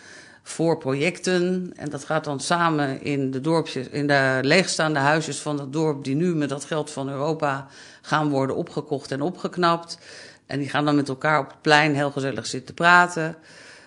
voor 0.43 0.78
projecten. 0.78 1.73
En 1.76 1.90
dat 1.90 2.04
gaat 2.04 2.25
dan 2.25 2.40
samen 2.40 3.02
in 3.02 3.31
de 3.31 3.40
dorpjes, 3.40 3.88
in 3.88 4.07
de 4.07 4.38
leegstaande 4.43 4.99
huisjes 4.99 5.38
van 5.38 5.57
dat 5.57 5.73
dorp, 5.73 6.04
die 6.04 6.14
nu 6.14 6.35
met 6.35 6.49
dat 6.49 6.64
geld 6.64 6.90
van 6.90 7.09
Europa 7.09 7.66
gaan 8.02 8.28
worden 8.28 8.57
opgekocht 8.57 9.11
en 9.11 9.21
opgeknapt. 9.21 9.99
En 10.47 10.59
die 10.59 10.69
gaan 10.69 10.85
dan 10.85 10.97
met 10.97 11.09
elkaar 11.09 11.38
op 11.38 11.49
het 11.49 11.62
plein 11.62 11.95
heel 11.95 12.11
gezellig 12.11 12.47
zitten 12.47 12.75
praten. 12.75 13.37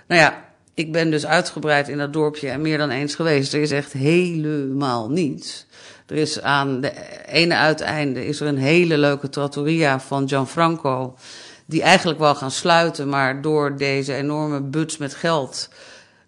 Nou 0.08 0.22
ja, 0.22 0.47
ik 0.78 0.92
ben 0.92 1.12
dus 1.12 1.26
uitgebreid 1.26 1.88
in 1.88 1.98
dat 1.98 2.14
dorpje 2.14 2.50
en 2.50 2.62
meer 2.62 2.78
dan 2.78 2.90
eens 2.90 3.16
geweest. 3.16 3.54
Er 3.54 3.62
is 3.62 3.72
echt 3.72 3.94
helemaal 3.94 5.10
niets. 5.10 5.66
Er 6.08 6.16
is 6.16 6.42
aan 6.42 6.82
de 6.82 6.92
ene 7.26 7.56
uiteinde 7.56 8.26
is 8.26 8.40
er 8.40 8.48
een 8.48 8.58
hele 8.58 8.98
leuke 8.98 9.30
trattoria 9.30 10.00
van 10.00 10.28
Gianfranco. 10.28 11.18
Die 11.66 11.82
eigenlijk 11.82 12.20
wel 12.20 12.36
gaan 12.36 12.52
sluiten, 12.52 13.10
maar 13.10 13.42
door 13.42 13.78
deze 13.78 14.14
enorme 14.14 14.62
buts 14.62 14.98
met 14.98 15.14
geld. 15.14 15.70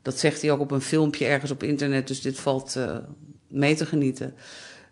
Dat 0.01 0.19
zegt 0.19 0.41
hij 0.41 0.51
ook 0.51 0.59
op 0.59 0.71
een 0.71 0.81
filmpje 0.81 1.25
ergens 1.25 1.51
op 1.51 1.63
internet, 1.63 2.07
dus 2.07 2.21
dit 2.21 2.39
valt 2.39 2.75
uh, 2.77 2.95
mee 3.47 3.75
te 3.75 3.85
genieten. 3.85 4.35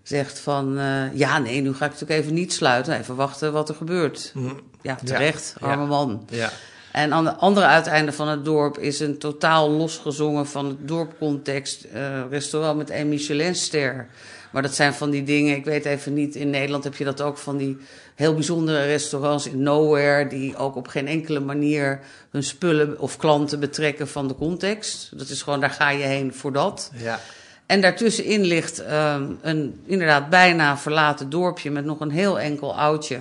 Zegt 0.03 0.39
van, 0.39 0.77
uh, 0.77 1.15
ja 1.15 1.39
nee, 1.39 1.61
nu 1.61 1.73
ga 1.73 1.85
ik 1.85 1.91
natuurlijk 1.91 2.19
even 2.19 2.33
niet 2.33 2.53
sluiten. 2.53 2.99
Even 2.99 3.15
wachten 3.15 3.53
wat 3.53 3.69
er 3.69 3.75
gebeurt. 3.75 4.31
Mm. 4.33 4.59
Ja, 4.81 4.95
terecht, 5.03 5.55
ja. 5.59 5.67
arme 5.67 5.85
man. 5.85 6.27
Ja. 6.29 6.51
En 6.91 7.13
aan 7.13 7.23
de 7.23 7.35
andere 7.35 7.65
uiteinde 7.65 8.11
van 8.11 8.27
het 8.27 8.45
dorp 8.45 8.77
is 8.77 8.99
een 8.99 9.17
totaal 9.17 9.69
losgezongen 9.69 10.47
van 10.47 10.65
het 10.65 10.87
dorpcontext 10.87 11.85
uh, 11.93 12.21
restaurant 12.29 12.77
met 12.77 12.89
een 12.89 13.09
Michelinster. 13.09 14.07
Maar 14.51 14.61
dat 14.61 14.75
zijn 14.75 14.93
van 14.93 15.09
die 15.09 15.23
dingen, 15.23 15.55
ik 15.55 15.65
weet 15.65 15.85
even 15.85 16.13
niet, 16.13 16.35
in 16.35 16.49
Nederland 16.49 16.83
heb 16.83 16.95
je 16.95 17.03
dat 17.03 17.21
ook 17.21 17.37
van 17.37 17.57
die 17.57 17.77
heel 18.15 18.33
bijzondere 18.33 18.85
restaurants 18.85 19.47
in 19.47 19.63
Nowhere, 19.63 20.27
die 20.27 20.55
ook 20.55 20.75
op 20.75 20.87
geen 20.87 21.07
enkele 21.07 21.39
manier 21.39 21.99
hun 22.31 22.43
spullen 22.43 22.99
of 22.99 23.17
klanten 23.17 23.59
betrekken 23.59 24.07
van 24.07 24.27
de 24.27 24.35
context. 24.35 25.09
Dat 25.17 25.29
is 25.29 25.41
gewoon, 25.41 25.59
daar 25.59 25.69
ga 25.69 25.89
je 25.89 26.03
heen 26.03 26.33
voor 26.33 26.53
dat. 26.53 26.91
Ja. 26.95 27.19
En 27.65 27.81
daartussenin 27.81 28.43
ligt 28.43 28.79
um, 28.79 29.37
een 29.41 29.81
inderdaad 29.85 30.29
bijna 30.29 30.77
verlaten 30.77 31.29
dorpje 31.29 31.71
met 31.71 31.85
nog 31.85 31.99
een 31.99 32.11
heel 32.11 32.39
enkel 32.39 32.77
oudje 32.77 33.19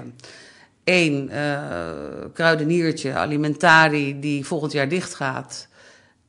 één 0.86 1.30
uh, 1.32 1.60
kruideniertje, 2.32 3.14
alimentari, 3.14 4.20
die 4.20 4.44
volgend 4.46 4.72
jaar 4.72 4.88
dicht 4.88 5.14
gaat. 5.14 5.68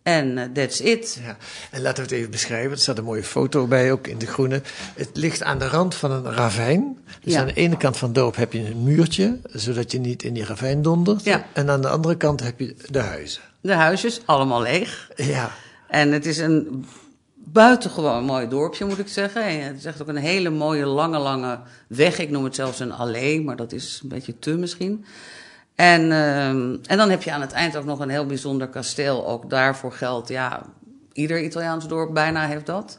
En 0.04 0.38
uh, 0.38 0.44
that's 0.54 0.80
it. 0.80 1.20
Ja. 1.24 1.38
En 1.72 1.82
laten 1.82 2.04
we 2.04 2.10
het 2.10 2.20
even 2.20 2.32
beschrijven. 2.32 2.72
Er 2.72 2.78
staat 2.78 2.98
een 2.98 3.04
mooie 3.04 3.24
foto 3.24 3.68
bij, 3.68 3.92
ook 3.92 4.08
in 4.08 4.18
de 4.18 4.28
groene. 4.28 4.62
Het 4.96 5.10
ligt 5.14 5.44
aan 5.44 5.60
de 5.60 5.68
rand 5.68 5.96
van 5.96 6.12
een 6.12 6.34
ravijn. 6.34 6.98
Dus 7.24 7.34
Ja. 7.34 7.40
aan 7.40 7.46
de 7.48 7.54
ene 7.54 7.78
kant 7.78 7.98
van 7.98 8.08
het 8.08 8.18
dorp 8.18 8.36
heb 8.36 8.54
je 8.54 8.60
een 8.60 8.84
muurtje, 8.84 9.40
zodat 9.52 9.92
je 9.92 10.00
niet 10.00 10.24
in 10.24 10.34
die 10.34 10.46
ravijn 10.46 10.82
dondert. 10.82 11.24
Ja. 11.24 11.46
En 11.54 11.70
aan 11.70 11.82
de 11.82 11.90
andere 11.90 12.16
kant 12.18 12.44
heb 12.44 12.60
je 12.60 12.76
de 12.90 13.00
huizen. 13.00 13.42
De 13.62 13.74
huisjes, 13.74 14.22
allemaal 14.26 14.62
leeg. 14.62 15.10
Ja, 15.16 15.52
En 15.88 16.12
het 16.12 16.26
is 16.26 16.38
een 16.38 16.86
buitengewoon 17.52 18.24
mooi 18.24 18.48
dorpje, 18.48 18.86
moet 18.86 19.00
ik 19.00 19.08
zeggen. 19.08 19.44
En 19.44 19.62
het 19.62 19.78
is 19.78 19.86
echt 19.86 20.02
ook 20.02 20.08
een 20.08 20.16
hele 20.16 20.50
mooie, 20.50 20.86
lange, 20.86 21.18
lange 21.18 21.60
weg. 21.88 22.20
Ik 22.20 22.30
noem 22.30 22.44
het 22.44 22.56
zelfs 22.56 22.80
een 22.80 22.92
allee, 22.92 23.42
maar 23.42 23.56
dat 23.56 23.72
is 23.72 24.00
een 24.04 24.10
beetje 24.10 24.40
te 24.40 24.58
misschien. 24.58 25.06
En, 25.76 26.12
ehm, 26.12 26.76
en 26.86 26.98
dan 26.98 27.10
heb 27.10 27.24
je 27.24 27.32
aan 27.32 27.42
het 27.42 27.52
eind 27.52 27.76
ook 27.76 27.86
nog 27.86 28.00
een 28.00 28.10
heel 28.10 28.26
bijzonder 28.26 28.68
kasteel. 28.68 29.28
Ook 29.28 29.50
daarvoor 29.50 29.92
geldt, 29.92 30.30
ja, 30.30 30.62
ieder 31.14 31.44
Italiaans 31.44 31.88
dorp 31.88 32.14
bijna 32.14 32.48
heeft 32.48 32.66
dat. 32.66 32.98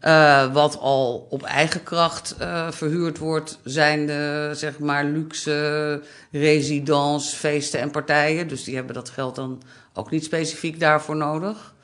Eh, 0.00 0.52
wat 0.52 0.78
al 0.78 1.26
op 1.30 1.42
eigen 1.42 1.82
kracht 1.82 2.34
eh, 2.38 2.70
verhuurd 2.70 3.18
wordt, 3.18 3.58
zijn 3.64 4.06
de 4.06 4.50
zeg 4.54 4.78
maar 4.78 5.04
luxe 5.04 6.02
residence, 6.30 7.36
feesten 7.36 7.80
en 7.80 7.90
partijen. 7.90 8.48
Dus 8.48 8.64
die 8.64 8.74
hebben 8.74 8.94
dat 8.94 9.10
geld 9.10 9.34
dan 9.34 9.62
ook 9.92 10.10
niet 10.10 10.24
specifiek 10.24 10.80
daarvoor 10.80 11.16
nodig. 11.16 11.74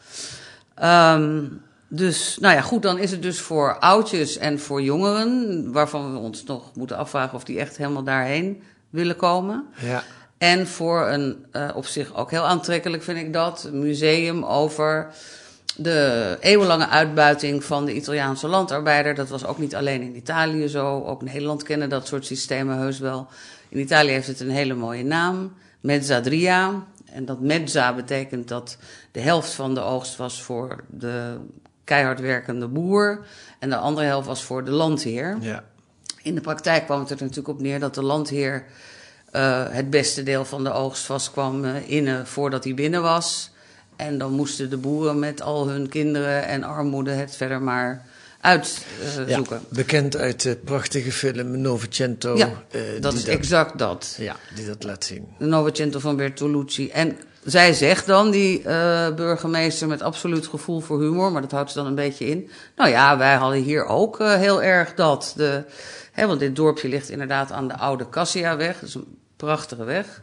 Ehm, 0.74 1.44
dus, 1.88 2.38
nou 2.40 2.55
ja, 2.55 2.61
goed, 2.61 2.83
dan 2.83 2.99
is 2.99 3.11
het 3.11 3.23
dus 3.23 3.40
voor 3.40 3.78
oudjes 3.78 4.38
en 4.38 4.61
voor 4.61 4.83
jongeren, 4.83 5.73
waarvan 5.73 6.12
we 6.12 6.19
ons 6.19 6.45
nog 6.45 6.75
moeten 6.75 6.97
afvragen 6.97 7.35
of 7.35 7.45
die 7.45 7.59
echt 7.59 7.76
helemaal 7.76 8.05
daarheen 8.05 8.62
willen 8.90 9.16
komen. 9.16 9.64
ja. 9.81 10.02
En 10.38 10.66
voor 10.66 11.07
een, 11.07 11.47
uh, 11.52 11.71
op 11.75 11.87
zich 11.87 12.14
ook 12.14 12.31
heel 12.31 12.47
aantrekkelijk 12.47 13.02
vind 13.02 13.19
ik 13.19 13.33
dat, 13.33 13.64
een 13.64 13.83
museum 13.83 14.45
over 14.45 15.11
de 15.76 16.37
eeuwenlange 16.40 16.88
uitbuiting 16.88 17.64
van 17.64 17.85
de 17.85 17.95
Italiaanse 17.95 18.49
landarbeider. 18.49 19.14
Dat 19.14 19.28
was 19.28 19.45
ook 19.45 19.59
niet 19.59 19.75
alleen 19.75 20.02
in 20.02 20.16
Italië 20.16 20.69
zo, 20.69 21.05
ook 21.05 21.23
Nederland 21.23 21.62
kennen 21.62 21.88
dat 21.88 22.07
soort 22.07 22.26
systemen 22.26 22.78
heus 22.78 22.99
wel. 22.99 23.26
In 23.69 23.78
Italië 23.78 24.11
heeft 24.11 24.26
het 24.26 24.40
een 24.40 24.50
hele 24.50 24.75
mooie 24.75 25.05
naam, 25.05 25.55
mezzadria. 25.81 26.85
En 27.05 27.25
dat 27.25 27.40
mezza 27.40 27.95
betekent 27.95 28.49
dat 28.49 28.76
de 29.11 29.21
helft 29.21 29.52
van 29.52 29.75
de 29.75 29.81
oogst 29.81 30.16
was 30.16 30.43
voor 30.43 30.85
de 30.87 31.37
keihard 31.87 32.21
werkende 32.21 32.69
boer 32.69 33.25
en 33.59 33.71
de 33.71 33.76
andere 33.76 34.07
helft 34.07 34.26
was 34.26 34.43
voor 34.43 34.64
de 34.64 34.71
landheer. 34.71 35.37
ja. 35.40 35.64
In 36.23 36.35
de 36.35 36.40
praktijk 36.40 36.85
kwam 36.85 37.00
het 37.00 37.11
er 37.11 37.16
natuurlijk 37.21 37.49
op 37.49 37.61
neer 37.61 37.81
dat 37.81 37.95
de 37.95 38.02
landheer 38.02 38.64
uh, 39.33 39.64
het 39.69 39.90
beste 39.90 40.23
deel 40.23 40.45
van 40.45 40.64
de 40.64 40.73
oogst 40.73 41.05
vast 41.05 41.31
kwam 41.31 41.64
uh, 41.64 41.90
innen 41.90 42.26
voordat 42.26 42.64
hij 42.64 42.75
binnen 42.75 43.02
was. 43.02 43.50
En 43.97 44.19
dan 44.19 44.33
moesten 44.33 44.71
de 44.71 44.76
boeren 44.76 45.19
met 45.19 45.43
al 45.43 45.69
hun 45.69 45.88
kinderen 45.88 46.47
en 46.47 46.62
armoede 46.62 47.11
het 47.11 47.37
verder 47.37 47.62
maar 47.62 48.05
uitzoeken. 48.40 49.61
Ja, 49.61 49.61
bekend 49.69 50.16
uit 50.16 50.43
de 50.43 50.57
prachtige 50.64 51.12
film 51.12 51.61
Novecento. 51.61 52.37
ja, 52.37 52.50
eh, 52.71 52.81
dat 53.00 53.12
is 53.12 53.25
exact 53.25 53.78
dat. 53.78 54.16
Ja, 54.19 54.37
die 54.55 54.66
dat 54.66 54.85
laat 54.85 55.05
zien. 55.05 55.28
Novecento 55.38 55.99
van 55.99 56.16
Bertolucci. 56.16 56.88
En 56.88 57.16
zij 57.46 57.72
zegt 57.72 58.06
dan, 58.06 58.30
die 58.30 58.62
uh, 58.62 59.14
burgemeester 59.14 59.88
met 59.88 60.02
absoluut 60.02 60.46
gevoel 60.46 60.80
voor 60.80 61.00
humor, 61.00 61.32
maar 61.32 61.42
dat 61.42 61.50
houdt 61.50 61.70
ze 61.70 61.78
dan 61.78 61.86
een 61.86 61.94
beetje 61.94 62.26
in. 62.26 62.50
Nou 62.76 62.90
ja, 62.90 63.18
wij 63.18 63.34
hadden 63.34 63.62
hier 63.62 63.84
ook 63.84 64.20
uh, 64.20 64.34
heel 64.34 64.62
erg 64.62 64.94
dat. 64.94 65.32
De, 65.36 65.64
hè, 66.12 66.26
want 66.26 66.40
dit 66.40 66.56
dorpje 66.56 66.88
ligt 66.88 67.08
inderdaad 67.08 67.52
aan 67.52 67.68
de 67.68 67.76
oude 67.76 68.08
Cassiaweg. 68.08 68.78
Dat 68.80 68.88
is 68.88 68.94
een 68.94 69.18
prachtige 69.36 69.84
weg. 69.84 70.22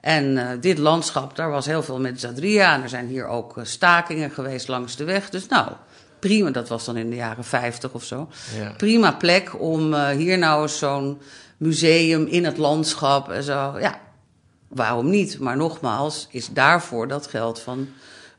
En 0.00 0.24
uh, 0.24 0.48
dit 0.60 0.78
landschap, 0.78 1.36
daar 1.36 1.50
was 1.50 1.66
heel 1.66 1.82
veel 1.82 2.00
met 2.00 2.20
Zadria. 2.20 2.74
En 2.74 2.82
er 2.82 2.88
zijn 2.88 3.06
hier 3.06 3.26
ook 3.26 3.54
stakingen 3.62 4.30
geweest 4.30 4.68
langs 4.68 4.96
de 4.96 5.04
weg. 5.04 5.30
Dus 5.30 5.48
nou, 5.48 5.72
prima. 6.18 6.50
Dat 6.50 6.68
was 6.68 6.84
dan 6.84 6.96
in 6.96 7.10
de 7.10 7.16
jaren 7.16 7.44
50 7.44 7.92
of 7.92 8.04
zo. 8.04 8.28
Ja. 8.58 8.72
Prima 8.76 9.12
plek 9.12 9.60
om 9.60 9.94
hier 9.94 10.38
nou 10.38 10.62
eens 10.62 10.78
zo'n 10.78 11.20
museum 11.56 12.26
in 12.26 12.44
het 12.44 12.56
landschap 12.56 13.30
en 13.30 13.42
zo. 13.42 13.76
Ja, 13.78 14.00
waarom 14.68 15.10
niet? 15.10 15.38
Maar 15.38 15.56
nogmaals, 15.56 16.28
is 16.30 16.48
daarvoor 16.52 17.08
dat 17.08 17.26
geld 17.26 17.60
van 17.60 17.88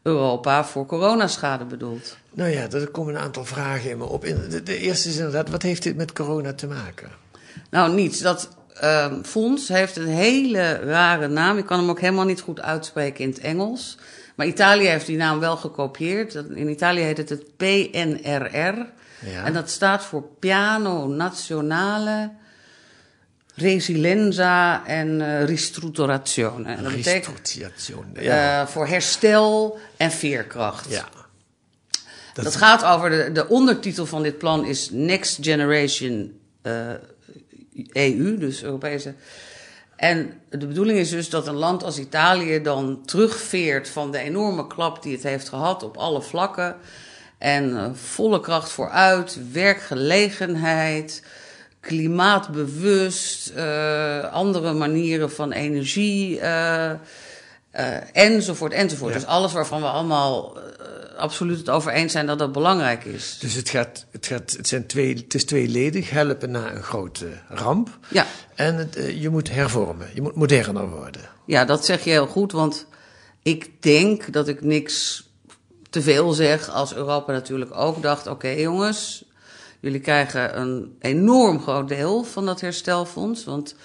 Europa 0.02 0.66
voor 0.66 0.86
coronaschade 0.86 1.66
bedoeld? 1.66 2.18
Nou 2.34 2.50
ja, 2.50 2.70
er 2.72 2.88
komen 2.88 3.16
een 3.16 3.22
aantal 3.22 3.46
vragen 3.46 3.90
in 3.90 3.98
me 3.98 4.04
op. 4.04 4.22
De, 4.22 4.64
de 4.64 4.78
eerste 4.78 5.10
is 5.10 5.18
inderdaad, 5.18 5.50
wat 5.50 5.62
heeft 5.62 5.84
dit 5.84 5.96
met 5.96 6.14
corona 6.14 6.54
te 6.54 6.68
maken? 6.68 7.10
Nou, 7.70 7.94
niets. 7.94 8.20
Dat 8.20 8.50
uh, 8.84 9.14
fonds 9.24 9.68
heeft 9.68 9.96
een 9.96 10.08
hele 10.08 10.74
rare 10.74 11.28
naam. 11.28 11.58
Ik 11.58 11.66
kan 11.66 11.80
hem 11.80 11.90
ook 11.90 12.00
helemaal 12.00 12.26
niet 12.26 12.42
goed 12.42 12.62
uitspreken 12.62 13.24
in 13.24 13.30
het 13.30 13.40
Engels. 13.40 13.98
Maar 14.36 14.48
Italië 14.48 14.86
heeft 14.86 15.06
die 15.06 15.18
naam 15.18 15.40
wel 15.40 15.58
gekopieerd. 15.58 16.34
In 16.34 16.70
Italië 16.70 17.02
heet 17.02 17.18
het 17.18 17.30
het 17.30 17.58
PNRR. 17.58 18.86
Ja. 19.26 19.44
En 19.44 19.54
dat 19.54 19.70
staat 19.70 20.04
voor 20.04 20.24
Piano 20.40 21.08
Nazionale 21.08 22.32
Resilienza 23.58 24.86
en 24.86 25.20
uh, 25.20 25.44
Ristrutturazione. 25.44 26.76
En 26.76 26.84
dat 26.84 26.96
betekent 26.96 27.58
ja. 28.20 28.62
uh, 28.62 28.68
voor 28.68 28.88
herstel 28.88 29.80
en 29.98 30.12
veerkracht. 30.12 30.90
Ja. 30.90 31.10
Dat, 32.34 32.44
dat 32.44 32.56
gaat 32.56 32.84
over 32.84 33.10
de, 33.10 33.32
de 33.32 33.48
ondertitel 33.48 34.06
van 34.06 34.24
dit 34.24 34.38
plan 34.38 34.66
is 34.66 34.90
Next 34.92 35.38
Generation 35.42 36.40
uh, 36.64 36.92
EU, 37.92 38.38
dus 38.38 38.64
Europese. 38.64 39.14
En 39.96 40.34
de 40.50 40.68
bedoeling 40.68 41.00
is 41.00 41.10
dus 41.10 41.30
dat 41.30 41.48
een 41.48 41.56
land 41.56 41.84
als 41.84 42.00
Italië 42.00 42.62
dan 42.62 43.02
terugveert 43.06 43.90
van 43.90 44.12
de 44.12 44.18
enorme 44.18 44.68
klap 44.68 45.04
die 45.04 45.14
het 45.14 45.24
heeft 45.24 45.50
gehad 45.50 45.84
op 45.84 45.98
alle 45.98 46.22
vlakken. 46.22 46.76
En 47.38 47.96
volle 47.96 48.40
kracht 48.40 48.70
vooruit, 48.70 49.52
werkgelegenheid, 49.52 51.24
klimaatbewust, 51.88 53.50
eh, 53.50 54.34
andere 54.34 54.74
manieren 54.74 55.32
van 55.32 55.52
energie, 55.52 56.40
eh, 56.40 56.92
enzovoort, 58.12 58.74
enzovoort. 58.74 59.14
Ja. 59.14 59.20
Dus 59.20 59.28
alles 59.28 59.54
waarvan 59.54 59.82
we 59.82 59.88
allemaal 59.88 60.58
absoluut 61.18 61.58
het 61.58 61.70
over 61.70 61.92
eens 61.92 62.12
zijn 62.12 62.26
dat 62.26 62.40
dat 62.40 62.52
belangrijk 62.52 63.06
is. 63.06 63.38
Dus 63.40 63.54
het, 63.54 63.70
gaat, 63.70 64.06
het, 64.12 64.28
gaat, 64.28 64.52
het, 64.58 64.68
zijn 64.68 64.86
twee, 64.86 65.16
het 65.16 65.34
is 65.34 65.46
tweeledig, 65.46 66.10
helpen 66.10 66.52
na 66.52 66.72
een 66.72 66.84
grote 66.84 67.28
ramp. 67.50 67.98
Ja. 68.08 68.26
En 68.56 68.76
het, 68.76 69.00
je 69.20 69.30
moet 69.30 69.52
hervormen, 69.52 70.10
je 70.14 70.22
moet 70.22 70.36
moderner 70.36 70.90
worden. 70.90 71.22
Ja, 71.46 71.66
dat 71.66 71.86
zeg 71.86 72.04
je 72.04 72.10
heel 72.10 72.28
goed, 72.28 72.52
want 72.52 72.86
ik 73.42 73.82
denk 73.82 74.34
dat 74.34 74.48
ik 74.48 74.62
niks 74.62 75.28
te 75.90 76.02
veel 76.02 76.32
zeg 76.32 76.70
als 76.70 76.94
Europa 76.94 77.32
natuurlijk 77.32 77.76
ook 77.76 78.02
dacht: 78.02 78.28
oké 78.28 78.50
jongens, 78.50 79.26
jullie 79.88 80.02
krijgen 80.02 80.60
een 80.60 80.96
enorm 81.00 81.62
groot 81.62 81.88
deel 81.88 82.24
van 82.24 82.46
dat 82.46 82.62
herstelfonds, 82.62 83.44
want 83.44 83.76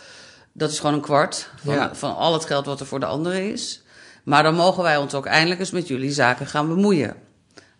dat 0.52 0.70
is 0.70 0.78
gewoon 0.80 0.94
een 0.94 1.00
kwart 1.00 1.50
van, 1.64 1.74
Ja. 1.74 1.94
van 1.94 2.16
al 2.16 2.32
het 2.32 2.44
geld 2.44 2.66
wat 2.66 2.80
er 2.80 2.86
voor 2.86 3.00
de 3.00 3.06
anderen 3.06 3.52
is. 3.52 3.82
Maar 4.24 4.42
dan 4.42 4.54
mogen 4.54 4.82
wij 4.82 4.96
ons 4.96 5.14
ook 5.14 5.26
eindelijk 5.26 5.60
eens 5.60 5.70
met 5.70 5.88
jullie 5.88 6.10
zaken 6.12 6.46
gaan 6.46 6.68
bemoeien. 6.68 7.14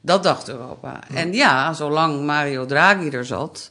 Dat 0.00 0.22
dacht 0.22 0.48
Europa. 0.48 1.00
En 1.14 1.32
ja, 1.32 1.72
zolang 1.72 2.24
Mario 2.24 2.66
Draghi 2.66 3.08
er 3.08 3.24
zat, 3.24 3.70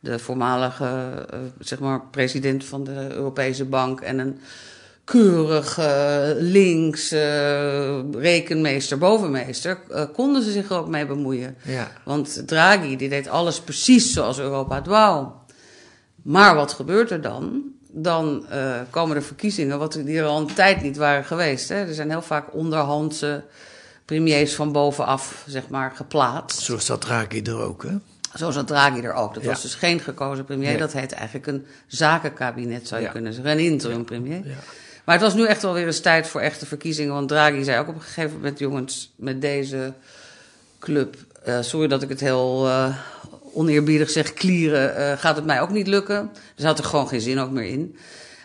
de 0.00 0.18
voormalige 0.18 1.26
eh, 1.30 1.38
zeg 1.58 1.78
maar, 1.78 2.00
president 2.10 2.64
van 2.64 2.84
de 2.84 3.06
Europese 3.10 3.64
Bank 3.64 4.00
en 4.00 4.18
een 4.18 4.40
keurige 5.10 6.36
links 6.38 7.10
rekenmeester, 8.12 8.98
bovenmeester, 8.98 9.78
eh, 9.90 10.04
konden 10.12 10.42
ze 10.42 10.52
zich 10.52 10.70
er 10.70 10.76
ook 10.76 10.88
mee 10.88 11.06
bemoeien. 11.06 11.56
Ja. 11.62 11.88
Want 12.04 12.42
Draghi 12.46 12.96
die 12.96 13.08
deed 13.08 13.28
alles 13.28 13.60
precies 13.60 14.12
zoals 14.12 14.38
Europa 14.38 14.74
het 14.74 14.86
wou. 14.86 15.26
Maar 16.22 16.54
wat 16.54 16.72
gebeurt 16.72 17.10
er 17.10 17.20
dan? 17.20 17.62
Dan 17.92 18.46
eh, 18.48 18.80
komen 18.90 19.16
er 19.16 19.22
verkiezingen, 19.22 19.78
wat 19.78 19.92
die 19.92 20.18
er 20.18 20.24
al 20.24 20.40
een 20.40 20.54
tijd 20.54 20.82
niet 20.82 20.96
waren 20.96 21.24
geweest. 21.24 21.68
Hè? 21.68 21.74
Er 21.74 21.94
zijn 21.94 22.10
heel 22.10 22.22
vaak 22.22 22.54
onderhandse 22.54 23.44
premiers 24.04 24.54
van 24.54 24.72
bovenaf, 24.72 25.44
zeg 25.46 25.68
maar, 25.68 25.92
geplaatst. 25.94 26.60
Zo 26.60 26.78
zat 26.78 27.00
Draghi 27.00 27.42
er 27.42 27.60
ook, 27.60 27.82
hè? 27.82 27.96
Zo 28.38 28.50
zat 28.50 28.66
Draghi 28.66 29.00
er 29.00 29.12
ook. 29.12 29.34
Dat 29.34 29.42
Ja. 29.42 29.48
was 29.48 29.62
dus 29.62 29.74
geen 29.74 30.00
gekozen 30.00 30.44
premier. 30.44 30.68
Nee. 30.68 30.78
Dat 30.78 30.92
heet 30.92 31.12
eigenlijk 31.12 31.46
een 31.46 31.66
zakenkabinet, 31.86 32.88
zou 32.88 33.00
je 33.00 33.06
Ja. 33.06 33.12
kunnen 33.12 33.32
zeggen. 33.32 33.52
Een 33.52 33.58
interim 33.58 34.04
premier. 34.04 34.46
Ja. 34.46 34.54
Maar 35.10 35.18
het 35.18 35.28
was 35.28 35.38
nu 35.38 35.46
echt 35.46 35.62
wel 35.62 35.72
weer 35.72 35.86
eens 35.86 36.00
tijd 36.00 36.26
voor 36.26 36.40
echte 36.40 36.66
verkiezingen. 36.66 37.14
Want 37.14 37.28
Draghi 37.28 37.64
zei 37.64 37.78
ook 37.78 37.88
op 37.88 37.94
een 37.94 38.00
gegeven 38.00 38.32
moment: 38.32 38.58
jongens, 38.58 39.12
met 39.16 39.40
deze 39.40 39.92
club. 40.78 41.16
eh, 41.44 41.60
sorry 41.60 41.88
dat 41.88 42.02
ik 42.02 42.08
het 42.08 42.20
heel 42.20 42.66
eh, 42.66 42.96
oneerbiedig 43.52 44.10
zeg, 44.10 44.32
klieren. 44.32 44.96
eh, 44.96 45.18
gaat 45.18 45.36
het 45.36 45.44
mij 45.44 45.60
ook 45.60 45.70
niet 45.70 45.86
lukken. 45.86 46.16
Er 46.16 46.30
zat 46.54 46.78
er 46.78 46.84
gewoon 46.84 47.08
geen 47.08 47.20
zin 47.20 47.38
ook 47.38 47.50
meer 47.50 47.64
in. 47.64 47.96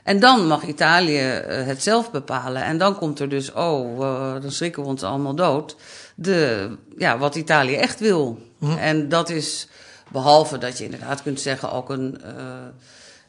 En 0.03 0.19
dan 0.19 0.47
mag 0.47 0.63
Italië 0.63 1.17
het 1.47 1.83
zelf 1.83 2.11
bepalen. 2.11 2.63
En 2.63 2.77
dan 2.77 2.97
komt 2.97 3.19
er 3.19 3.29
dus, 3.29 3.51
oh, 3.51 4.41
dan 4.41 4.51
schrikken 4.51 4.83
we 4.83 4.89
ons 4.89 5.03
allemaal 5.03 5.35
dood. 5.35 5.75
De, 6.15 6.69
ja, 6.97 7.17
wat 7.17 7.35
Italië 7.35 7.75
echt 7.75 7.99
wil. 7.99 8.39
En 8.79 9.09
dat 9.09 9.29
is, 9.29 9.67
behalve 10.11 10.57
dat 10.57 10.77
je 10.77 10.83
inderdaad 10.83 11.23
kunt 11.23 11.41
zeggen, 11.41 11.71
ook 11.71 11.89
een, 11.89 12.21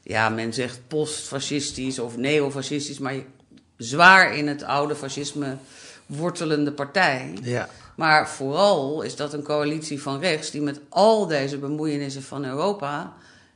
ja, 0.07 0.29
men 0.29 0.53
zegt 0.53 0.81
postfascistisch 0.89 1.99
of 1.99 2.17
neofascistisch, 2.17 2.99
maar 2.99 3.15
zwaar 3.77 4.37
in 4.37 4.49
het 4.49 4.63
oude 4.63 4.97
fascisme 4.97 5.57
wortelende 6.07 6.73
partij. 6.73 7.35
Ja. 7.43 7.69
Maar 7.97 8.29
vooral 8.29 9.03
is 9.03 9.17
dat 9.17 9.33
een 9.33 9.43
coalitie 9.43 10.03
van 10.03 10.21
rechts 10.21 10.51
die 10.51 10.61
met 10.61 10.81
al 10.89 11.27
deze 11.27 11.59
bemoeienissen 11.59 12.23
van 12.23 12.45
Europa 12.45 13.15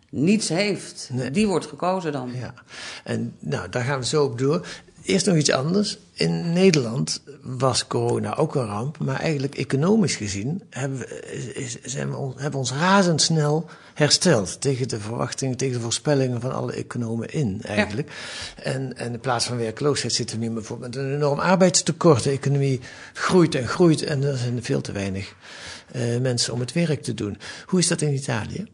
niets 0.08 0.48
heeft. 0.48 1.08
Nee. 1.12 1.30
Die 1.30 1.46
wordt 1.46 1.66
gekozen 1.66 2.12
dan. 2.12 2.32
Ja, 2.34 2.54
en 3.04 3.34
nou, 3.38 3.68
daar 3.68 3.84
gaan 3.84 3.98
we 3.98 4.06
zo 4.06 4.24
op 4.24 4.38
door. 4.38 4.66
Eerst 5.02 5.26
nog 5.26 5.36
iets 5.36 5.50
anders. 5.50 5.98
In 6.12 6.52
Nederland 6.52 7.22
was 7.42 7.86
corona 7.86 8.36
ook 8.36 8.54
een 8.54 8.66
ramp, 8.66 8.98
maar 8.98 9.20
eigenlijk 9.20 9.54
economisch 9.54 10.16
gezien 10.16 10.62
hebben 10.70 10.98
we, 10.98 11.78
zijn 11.82 12.10
we, 12.10 12.16
hebben 12.16 12.50
we 12.50 12.56
ons 12.56 12.72
razendsnel 12.72 13.68
hersteld 14.00 14.60
tegen 14.60 14.88
de 14.88 15.00
verwachtingen, 15.00 15.56
tegen 15.56 15.74
de 15.74 15.80
voorspellingen 15.80 16.40
van 16.40 16.52
alle 16.52 16.72
economen 16.72 17.28
in 17.28 17.60
eigenlijk. 17.62 18.12
En, 18.62 18.96
en 18.96 19.12
in 19.12 19.20
plaats 19.20 19.46
van 19.46 19.56
werkloosheid 19.56 20.12
zitten 20.12 20.38
we 20.38 20.44
nu 20.44 20.50
bijvoorbeeld 20.50 20.94
met 20.94 21.04
een 21.04 21.14
enorm 21.14 21.38
arbeidstekort. 21.38 22.22
De 22.22 22.30
economie 22.30 22.80
groeit 23.12 23.54
en 23.54 23.68
groeit 23.68 24.02
en 24.02 24.22
er 24.22 24.36
zijn 24.36 24.62
veel 24.62 24.80
te 24.80 24.92
weinig 24.92 25.34
eh, 25.92 26.18
mensen 26.20 26.52
om 26.52 26.60
het 26.60 26.72
werk 26.72 27.02
te 27.02 27.14
doen. 27.14 27.38
Hoe 27.66 27.78
is 27.78 27.88
dat 27.88 28.00
in 28.00 28.14
Italië? 28.14 28.66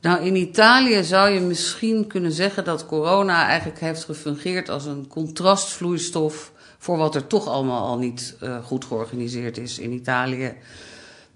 Nou, 0.00 0.24
in 0.24 0.36
Italië 0.36 1.04
zou 1.04 1.30
je 1.30 1.40
misschien 1.40 2.06
kunnen 2.06 2.32
zeggen 2.32 2.64
dat 2.64 2.86
corona 2.86 3.46
eigenlijk 3.46 3.80
heeft 3.80 4.04
gefungeerd 4.04 4.68
als 4.68 4.84
een 4.84 5.06
contrastvloeistof 5.06 6.52
voor 6.78 6.96
wat 6.96 7.14
er 7.14 7.26
toch 7.26 7.48
allemaal 7.48 7.86
al 7.86 7.98
niet 7.98 8.36
eh, 8.40 8.64
goed 8.64 8.84
georganiseerd 8.84 9.58
is 9.58 9.78
in 9.78 9.92
Italië. 9.92 10.54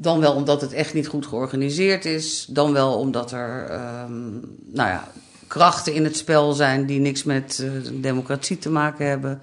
Dan 0.00 0.20
wel 0.20 0.32
omdat 0.34 0.60
het 0.60 0.72
echt 0.72 0.94
niet 0.94 1.06
goed 1.06 1.26
georganiseerd 1.26 2.04
is, 2.04 2.46
dan 2.50 2.72
wel 2.72 2.98
omdat 2.98 3.32
er 3.32 3.66
ehm, 3.70 4.30
nou 4.72 4.88
ja, 4.88 5.08
krachten 5.46 5.94
in 5.94 6.04
het 6.04 6.16
spel 6.16 6.52
zijn 6.52 6.86
die 6.86 7.00
niks 7.00 7.24
met 7.24 7.58
eh, 7.64 7.70
democratie 7.92 8.58
te 8.58 8.70
maken 8.70 9.06
hebben. 9.06 9.40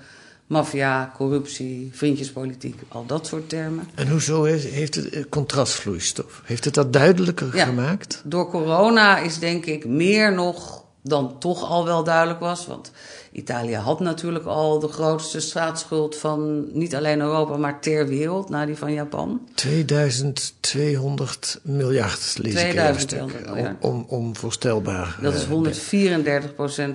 Maffia, 0.48 1.12
corruptie, 1.16 1.90
vriendjespolitiek, 1.94 2.82
al 2.88 3.06
dat 3.06 3.28
soort 3.28 3.50
termen. 3.50 3.88
En 3.96 4.08
hoezo 4.10 4.44
heeft, 4.44 4.66
heeft 4.66 4.96
het 4.96 5.10
eh, 5.10 5.24
contrastvloeistof? 5.30 6.42
Heeft 6.46 6.66
het 6.66 6.74
dat 6.74 6.94
duidelijker 6.94 7.56
Ja. 7.56 7.66
gemaakt? 7.66 8.22
Door 8.26 8.50
corona 8.50 9.18
is 9.18 9.40
denk 9.40 9.66
ik 9.66 9.86
meer 9.86 10.34
nog 10.34 10.85
dan 11.08 11.36
toch 11.40 11.70
al 11.70 11.86
wel 11.86 12.04
duidelijk 12.04 12.40
was. 12.40 12.68
Want 12.68 12.92
Italië 13.32 13.76
had 13.76 14.00
natuurlijk 14.00 14.46
al 14.46 14.80
de 14.80 14.88
grootste 14.88 15.40
staatsschuld 15.40 16.16
van 16.16 16.66
niet 16.74 16.96
alleen 16.96 17.20
Europa, 17.20 17.58
maar 17.58 17.82
ter 17.82 18.08
wereld, 18.08 18.50
na 18.50 18.66
die 18.66 18.76
van 18.76 18.94
Japan. 18.94 19.42
2200 19.56 21.60
miljard 21.62 22.38
lees 22.38 22.54
ik 22.54 22.60
2200 22.60 23.40
stuk. 23.40 23.50
miljard. 23.54 23.84
Om, 23.84 23.92
om, 23.92 24.06
onvoorstelbaar. 24.08 25.18
Dat 25.22 25.34
is 25.34 25.44
eh, 25.44 25.50
134% 25.52 25.56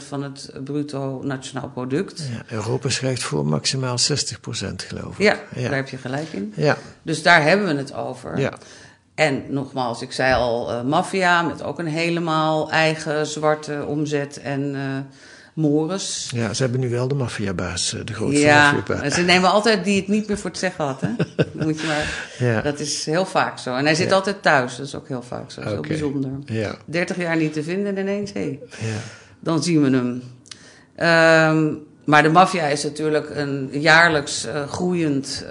van 0.09 0.23
het 0.23 0.51
bruto 0.65 1.21
nationaal 1.23 1.69
product. 1.69 2.23
Ja, 2.31 2.43
Europa 2.57 2.89
schrijft 2.89 3.23
voor 3.23 3.47
maximaal 3.47 3.99
60% 3.99 4.03
geloof 4.77 5.19
ik. 5.19 5.19
Ja, 5.19 5.39
daar 5.55 5.63
ja. 5.63 5.71
heb 5.71 5.89
je 5.89 5.97
gelijk 5.97 6.33
in. 6.33 6.53
Ja, 6.57 6.77
Dus 7.03 7.23
daar 7.23 7.43
hebben 7.43 7.67
we 7.67 7.75
het 7.75 7.95
over. 7.95 8.39
ja. 8.39 8.53
En 9.21 9.43
nogmaals, 9.49 10.03
ik 10.03 10.13
zei 10.13 10.35
al, 10.35 10.71
eh 10.73 10.83
maffia 10.83 11.43
met 11.43 11.63
ook 11.63 11.79
een 11.79 11.87
helemaal 11.87 12.71
eigen 12.71 13.27
zwarte 13.27 13.85
omzet 13.87 14.41
en 14.41 14.75
eh 14.75 14.81
mores. 15.55 16.31
ja, 16.35 16.55
ze 16.55 16.63
hebben 16.63 16.81
nu 16.81 16.89
wel 16.89 17.09
de 17.09 17.15
maffiabaas, 17.15 17.95
eh, 17.95 18.01
de 18.05 18.13
grootste 18.15 18.41
Ja, 18.41 18.73
maffiabaas. 18.73 19.15
ze 19.15 19.21
nemen 19.23 19.51
altijd 19.51 19.85
die 19.85 19.97
het 20.01 20.09
niet 20.09 20.29
meer 20.29 20.39
voor 20.39 20.51
het 20.51 20.59
zeggen 20.59 20.85
had. 20.85 21.01
Hè? 21.01 21.09
Moet 21.65 21.81
je 21.81 21.87
maar, 21.87 22.25
Ja. 22.49 22.61
Dat 22.61 22.79
is 22.79 23.05
heel 23.07 23.27
vaak 23.27 23.59
zo. 23.59 23.75
En 23.75 23.85
hij 23.85 23.95
zit 23.95 24.09
Ja. 24.09 24.15
altijd 24.15 24.43
thuis, 24.43 24.77
dat 24.77 24.87
is 24.87 24.95
ook 24.95 25.09
heel 25.09 25.23
vaak 25.23 25.51
zo. 25.51 25.61
Dat 25.61 25.67
is 25.69 25.73
heel 25.73 25.83
bijzonder. 25.89 26.31
Ja, 26.45 26.75
30 26.85 27.17
jaar 27.17 27.37
niet 27.37 27.53
te 27.53 27.63
vinden 27.63 27.97
en 27.97 28.03
ineens, 28.03 28.33
hé, 28.33 28.59
ja. 28.79 28.99
dan 29.41 29.63
zien 29.63 29.83
we 29.83 29.91
hem. 29.97 30.23
Ehm, 30.95 31.75
maar 32.05 32.23
de 32.23 32.29
maffia 32.29 32.67
is 32.67 32.83
natuurlijk 32.83 33.31
een 33.35 33.69
jaarlijks 33.73 34.47
groeiend... 34.69 35.45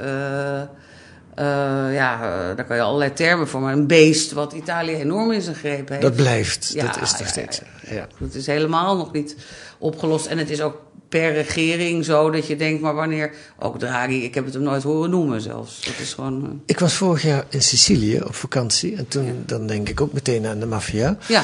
eh, 1.39 1.45
ja, 1.93 2.13
eh, 2.15 2.55
daar 2.55 2.65
kan 2.65 2.75
je 2.75 2.81
allerlei 2.81 3.13
termen 3.13 3.47
voor, 3.47 3.61
maar 3.61 3.73
een 3.73 3.87
beest 3.87 4.31
wat 4.31 4.53
Italië 4.53 4.93
enorm 4.95 5.31
in 5.31 5.41
zijn 5.41 5.55
greep 5.55 5.89
heeft. 5.89 6.01
Dat 6.01 6.15
blijft, 6.15 6.71
Ja, 6.73 6.85
dat 6.85 6.95
is 7.01 7.11
nog 7.11 7.19
ja, 7.19 7.25
steeds. 7.27 7.61
ja. 7.89 8.07
Het 8.17 8.35
is 8.35 8.45
helemaal 8.45 8.97
nog 8.97 9.11
niet 9.13 9.35
opgelost. 9.77 10.25
En 10.25 10.37
het 10.37 10.49
is 10.49 10.61
ook 10.61 10.77
per 11.09 11.33
regering 11.33 12.05
zo 12.05 12.29
dat 12.29 12.47
je 12.47 12.55
denkt, 12.55 12.81
maar 12.81 12.93
wanneer... 12.95 13.31
Ook 13.59 13.79
Draghi, 13.79 14.23
ik 14.23 14.35
heb 14.35 14.45
het 14.45 14.53
hem 14.53 14.63
nooit 14.63 14.83
horen 14.83 15.09
noemen 15.09 15.41
zelfs. 15.41 15.81
Dat 15.85 15.93
is 16.01 16.13
gewoon... 16.13 16.43
eh, 16.43 16.49
Ik 16.65 16.79
was 16.79 16.93
vorig 16.93 17.21
jaar 17.23 17.45
in 17.49 17.61
Sicilië 17.61 18.21
op 18.21 18.35
vakantie 18.35 18.95
en 18.95 19.07
toen 19.07 19.43
dan 19.45 19.67
denk 19.67 19.89
ik 19.89 20.01
ook 20.01 20.13
meteen 20.13 20.45
aan 20.47 20.59
de 20.59 20.65
maffia. 20.65 21.17
ja, 21.27 21.43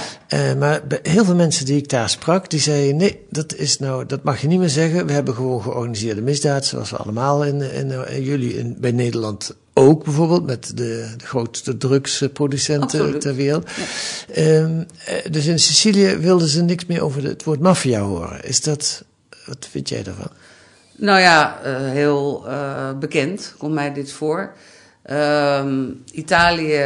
maar 0.58 0.82
bij 0.88 1.00
heel 1.04 1.26
veel 1.26 1.36
mensen 1.36 1.66
die 1.66 1.78
ik 1.78 1.90
daar 1.90 2.10
sprak, 2.10 2.50
die 2.50 2.60
zeiden: 2.60 2.96
nee, 2.96 3.20
dat, 3.30 3.56
is 3.56 3.80
nou, 3.80 4.06
dat 4.06 4.24
mag 4.24 4.42
je 4.42 4.48
niet 4.48 4.60
meer 4.60 4.70
zeggen. 4.70 5.06
We 5.06 5.12
hebben 5.14 5.34
gewoon 5.36 5.62
georganiseerde 5.62 6.22
misdaad, 6.22 6.66
zoals 6.66 6.90
we 6.92 6.98
allemaal 6.98 7.44
in, 7.46 7.62
in, 7.62 7.92
in 8.10 8.24
jullie 8.24 8.58
in, 8.58 8.76
bij 8.80 8.92
Nederland 8.92 9.56
ook 9.78 10.04
bijvoorbeeld, 10.04 10.46
met 10.46 10.78
de, 10.78 11.14
de 11.18 11.26
grootste 11.26 11.78
drugsproducenten 11.78 13.00
Absoluut. 13.00 13.22
ter 13.22 13.36
wereld. 13.36 13.70
Ehm, 14.34 14.84
eh, 15.06 15.32
dus 15.32 15.46
in 15.46 15.60
Sicilië 15.60 16.16
wilden 16.18 16.48
ze 16.48 16.64
niks 16.64 16.86
meer 16.86 17.02
over 17.02 17.24
het 17.24 17.44
woord 17.44 17.60
maffia 17.60 18.00
horen. 18.00 18.44
Is 18.44 18.62
dat, 18.62 19.04
wat 19.46 19.68
vind 19.72 19.90
jij 19.90 20.04
daarvan? 20.04 20.30
nou 20.98 21.20
ja, 21.20 21.60
eh, 21.64 21.76
heel 21.78 22.48
eh, 22.48 22.98
bekend 23.00 23.56
komt 23.58 23.74
mij 23.74 23.94
dit 23.94 24.12
voor. 24.12 24.54
Ehm, 25.04 25.84
Italië 26.12 26.84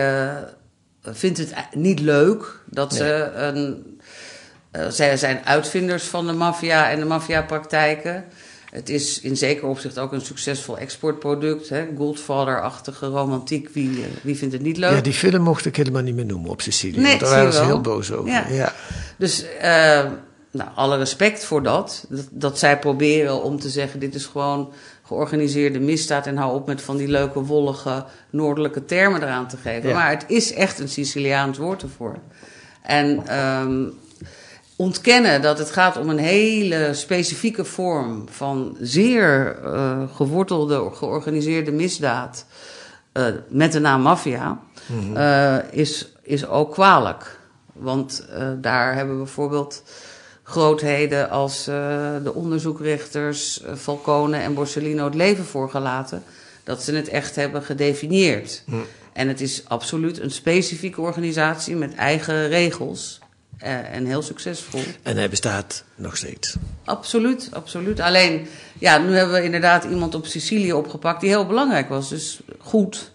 vindt 1.03 1.37
het 1.37 1.53
niet 1.73 1.99
leuk 1.99 2.61
dat 2.65 2.93
ze 2.93 3.31
een... 3.35 3.99
zij 4.89 5.17
zijn 5.17 5.45
uitvinders 5.45 6.03
van 6.03 6.27
de 6.27 6.33
maffia 6.33 6.89
en 6.89 6.99
de 6.99 7.05
maffiapraktijken. 7.05 8.25
Het 8.69 8.89
is 8.89 9.21
in 9.21 9.37
zeker 9.37 9.67
opzicht 9.67 9.99
ook 9.99 10.11
een 10.11 10.21
succesvol 10.21 10.77
exportproduct. 10.77 11.69
hè. 11.69 11.87
Goldfather-achtige 11.97 13.05
romantiek. 13.05 13.69
Wie, 13.73 13.89
eh, 13.89 14.07
wie 14.21 14.37
vindt 14.37 14.53
het 14.53 14.63
niet 14.63 14.77
leuk? 14.77 14.91
Ja, 14.91 15.01
die 15.01 15.13
film 15.13 15.41
mocht 15.41 15.65
ik 15.65 15.75
helemaal 15.75 16.01
niet 16.01 16.15
meer 16.15 16.25
noemen 16.25 16.49
op 16.49 16.61
Sicilië. 16.61 16.99
Nee, 16.99 17.07
want 17.07 17.19
daar 17.19 17.29
waren 17.29 17.53
ze 17.53 17.63
heel 17.63 17.81
boos 17.81 18.11
over. 18.11 18.31
Ja. 18.31 18.47
Ja. 18.49 18.73
Dus 19.17 19.45
eh, 19.57 20.05
nou, 20.51 20.69
alle 20.75 20.97
respect 20.97 21.43
voor 21.45 21.63
dat. 21.63 22.05
dat. 22.09 22.27
Dat 22.31 22.59
zij 22.59 22.79
proberen 22.79 23.43
om 23.43 23.59
te 23.59 23.69
zeggen: 23.69 23.99
dit 23.99 24.15
is 24.15 24.25
gewoon 24.25 24.73
georganiseerde 25.03 25.79
misdaad. 25.79 26.27
En 26.27 26.37
hou 26.37 26.55
op 26.55 26.67
met 26.67 26.81
van 26.81 26.97
die 26.97 27.07
leuke, 27.07 27.39
wollige, 27.43 28.05
noordelijke 28.29 28.85
termen 28.85 29.21
eraan 29.21 29.47
te 29.47 29.57
geven. 29.57 29.89
Ja. 29.89 29.95
Maar 29.95 30.09
het 30.09 30.25
is 30.27 30.53
echt 30.53 30.79
een 30.79 30.89
Siciliaans 30.89 31.57
woord 31.57 31.81
ervoor. 31.81 32.17
En 32.81 33.27
ehm, 33.27 33.83
ontkennen 34.79 35.41
dat 35.41 35.57
het 35.57 35.71
gaat 35.71 35.97
om 35.97 36.09
een 36.09 36.17
hele 36.17 36.93
specifieke 36.93 37.65
vorm 37.65 38.25
van 38.29 38.77
zeer 38.81 39.57
eh, 39.63 40.03
gewortelde, 40.15 40.89
georganiseerde 40.93 41.71
misdaad. 41.71 42.45
eh, 43.11 43.25
met 43.47 43.71
de 43.71 43.79
naam 43.79 44.01
maffia, 44.01 44.59
eh, 45.13 45.57
is, 45.71 46.11
is 46.21 46.47
ook 46.47 46.71
kwalijk. 46.71 47.39
Want 47.73 48.27
daar 48.57 48.95
hebben 48.95 49.17
bijvoorbeeld 49.17 49.83
grootheden 50.43 51.29
als 51.29 51.63
de 52.23 52.31
onderzoekrechters 52.33 53.63
Falcone 53.77 54.37
en 54.37 54.53
Borsellino 54.53 55.05
het 55.05 55.15
leven 55.15 55.45
voorgelaten. 55.45 56.23
Dat 56.63 56.83
ze 56.83 56.95
het 56.95 57.07
echt 57.07 57.35
hebben 57.35 57.63
gedefinieerd. 57.63 58.63
En 59.13 59.27
het 59.27 59.41
is 59.41 59.63
absoluut 59.67 60.19
een 60.19 60.31
specifieke 60.31 61.01
organisatie 61.01 61.75
met 61.75 61.95
eigen 61.95 62.47
regels. 62.47 63.19
Eh, 63.59 63.95
en 63.95 64.05
heel 64.05 64.21
succesvol. 64.21 64.81
En 65.03 65.17
hij 65.17 65.29
bestaat 65.29 65.83
nog 65.95 66.17
steeds. 66.17 66.55
Absoluut, 66.83 67.49
absoluut. 67.53 67.99
Alleen, 67.99 68.47
ja, 68.79 68.97
nu 68.97 69.15
hebben 69.15 69.35
we 69.35 69.43
inderdaad 69.43 69.83
iemand 69.83 70.15
op 70.15 70.25
Sicilië 70.25 70.73
opgepakt 70.73 71.21
die 71.21 71.29
heel 71.29 71.45
belangrijk 71.45 71.89
was. 71.89 72.09
Dus 72.09 72.39
goed. 72.57 73.11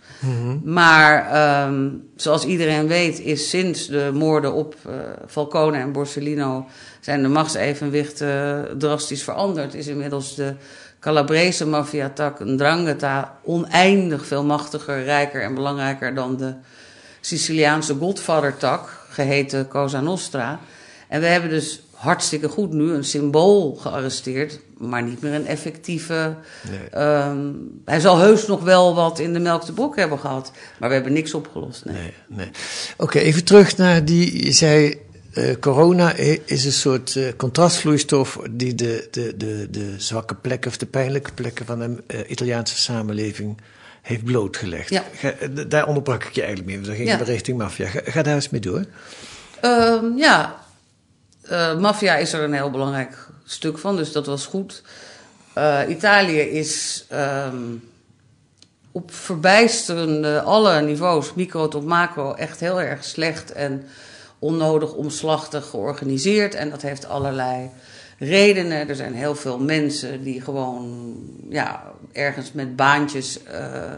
Maar 0.64 1.30
ehm, 1.30 1.88
zoals 2.16 2.44
iedereen 2.44 2.86
weet, 2.86 3.20
is 3.20 3.48
sinds 3.48 3.86
de 3.86 4.10
moorden 4.14 4.52
op 4.52 4.74
eh, 4.86 4.94
Falcone 5.28 5.78
en 5.78 5.92
Borsellino 5.92 6.66
zijn 7.00 7.22
de 7.22 7.28
machtsevenwichten 7.28 8.68
drastisch 8.78 9.22
veranderd. 9.22 9.74
Is 9.74 9.86
inmiddels 9.86 10.34
de 10.34 10.54
Calabrese 11.00 11.66
maffia-tak, 11.66 12.40
een 12.40 12.56
drangheta, 12.56 13.38
oneindig 13.42 14.26
veel 14.26 14.44
machtiger, 14.44 15.04
rijker 15.04 15.42
en 15.42 15.54
belangrijker 15.54 16.14
dan 16.14 16.36
de 16.36 16.54
Siciliaanse 17.20 17.94
Godfather-tak, 17.94 19.03
geheten 19.14 19.68
Cosa 19.68 20.00
Nostra. 20.00 20.60
En 21.08 21.20
we 21.20 21.26
hebben 21.26 21.50
dus 21.50 21.82
hartstikke 21.94 22.48
goed 22.48 22.72
nu 22.72 22.92
een 22.92 23.04
symbool 23.04 23.74
gearresteerd, 23.74 24.60
maar 24.78 25.02
niet 25.02 25.20
meer 25.20 25.32
een 25.32 25.46
effectieve. 25.46 26.36
Ehm, 26.90 27.38
hij 27.84 28.00
zal 28.00 28.18
heus 28.18 28.46
nog 28.46 28.62
wel 28.62 28.94
wat 28.94 29.18
in 29.18 29.32
de 29.32 29.38
melk 29.38 29.64
te 29.64 29.72
broek 29.72 29.96
hebben 29.96 30.18
gehad, 30.18 30.52
maar 30.78 30.88
we 30.88 30.94
hebben 30.94 31.12
niks 31.12 31.34
opgelost. 31.34 31.84
Nee. 31.84 31.94
Nee, 31.94 32.12
nee. 32.26 32.50
Oké, 32.96 33.18
even 33.18 33.44
terug 33.44 33.76
naar 33.76 34.04
die. 34.04 34.44
Je 34.44 34.52
zei. 34.52 35.02
eh, 35.32 35.54
corona 35.60 36.12
is 36.44 36.64
een 36.64 36.72
soort 36.72 37.16
eh, 37.16 37.24
contrastvloeistof 37.36 38.38
die 38.50 38.74
de, 38.74 39.08
de, 39.10 39.34
de, 39.36 39.68
de 39.70 39.94
zwakke 39.96 40.34
plekken 40.34 40.70
of 40.70 40.76
de 40.76 40.86
pijnlijke 40.86 41.32
plekken 41.32 41.66
van 41.66 41.78
de 41.78 42.02
eh, 42.06 42.30
Italiaanse 42.30 42.76
samenleving 42.78 43.56
heeft 44.04 44.24
blootgelegd. 44.24 44.90
Ja. 44.90 45.04
Ga- 45.14 45.30
eh, 45.32 45.48
daar 45.68 45.86
onderbrak 45.86 46.24
ik 46.24 46.32
je 46.34 46.42
eigenlijk 46.42 46.66
mee, 46.68 46.76
want 46.76 46.86
dan 46.88 46.96
ging 46.96 47.08
Ja. 47.08 47.18
je 47.18 47.24
richting 47.24 47.58
maffia. 47.58 47.86
Ga, 47.88 48.00
ga 48.04 48.22
daar 48.22 48.34
eens 48.34 48.50
mee 48.50 48.60
door. 48.60 48.84
Ehm, 49.60 50.16
ja, 50.16 50.62
Eh 51.48 51.78
maffia 51.78 52.16
is 52.16 52.32
er 52.32 52.42
een 52.42 52.52
heel 52.52 52.70
belangrijk 52.70 53.26
stuk 53.44 53.78
van, 53.78 53.96
dus 53.96 54.12
dat 54.12 54.26
was 54.26 54.46
goed. 54.46 54.82
Eh, 55.54 55.80
Italië 55.88 56.38
is 56.40 57.04
ehm, 57.08 57.56
op 58.92 59.14
verbijsterende 59.14 60.40
alle 60.42 60.80
niveaus, 60.80 61.34
micro 61.34 61.68
tot 61.68 61.84
macro, 61.84 62.34
echt 62.34 62.60
heel 62.60 62.80
erg 62.80 63.04
slecht 63.04 63.52
en 63.52 63.86
onnodig 64.38 64.92
omslachtig 64.92 65.66
georganiseerd. 65.66 66.54
En 66.54 66.70
dat 66.70 66.82
heeft 66.82 67.06
allerlei 67.08 67.70
redenen. 68.18 68.88
Er 68.88 68.96
zijn 68.96 69.14
heel 69.14 69.34
veel 69.34 69.58
mensen 69.58 70.22
die 70.22 70.40
gewoon 70.40 71.14
ja, 71.48 71.82
ergens 72.12 72.52
met 72.52 72.76
baantjes 72.76 73.42
eh, 73.42 73.92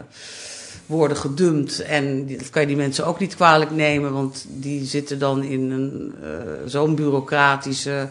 worden 0.85 1.17
gedumpt. 1.17 1.79
En 1.79 2.27
dat 2.27 2.49
kan 2.49 2.61
je 2.61 2.67
die 2.67 2.75
mensen 2.75 3.05
ook 3.05 3.19
niet 3.19 3.35
kwalijk 3.35 3.71
nemen, 3.71 4.13
want 4.13 4.45
die 4.49 4.85
zitten 4.85 5.19
dan 5.19 5.43
in 5.43 5.71
een 5.71 6.15
eh, 6.23 6.29
zo'n 6.65 6.95
bureaucratische, 6.95 8.09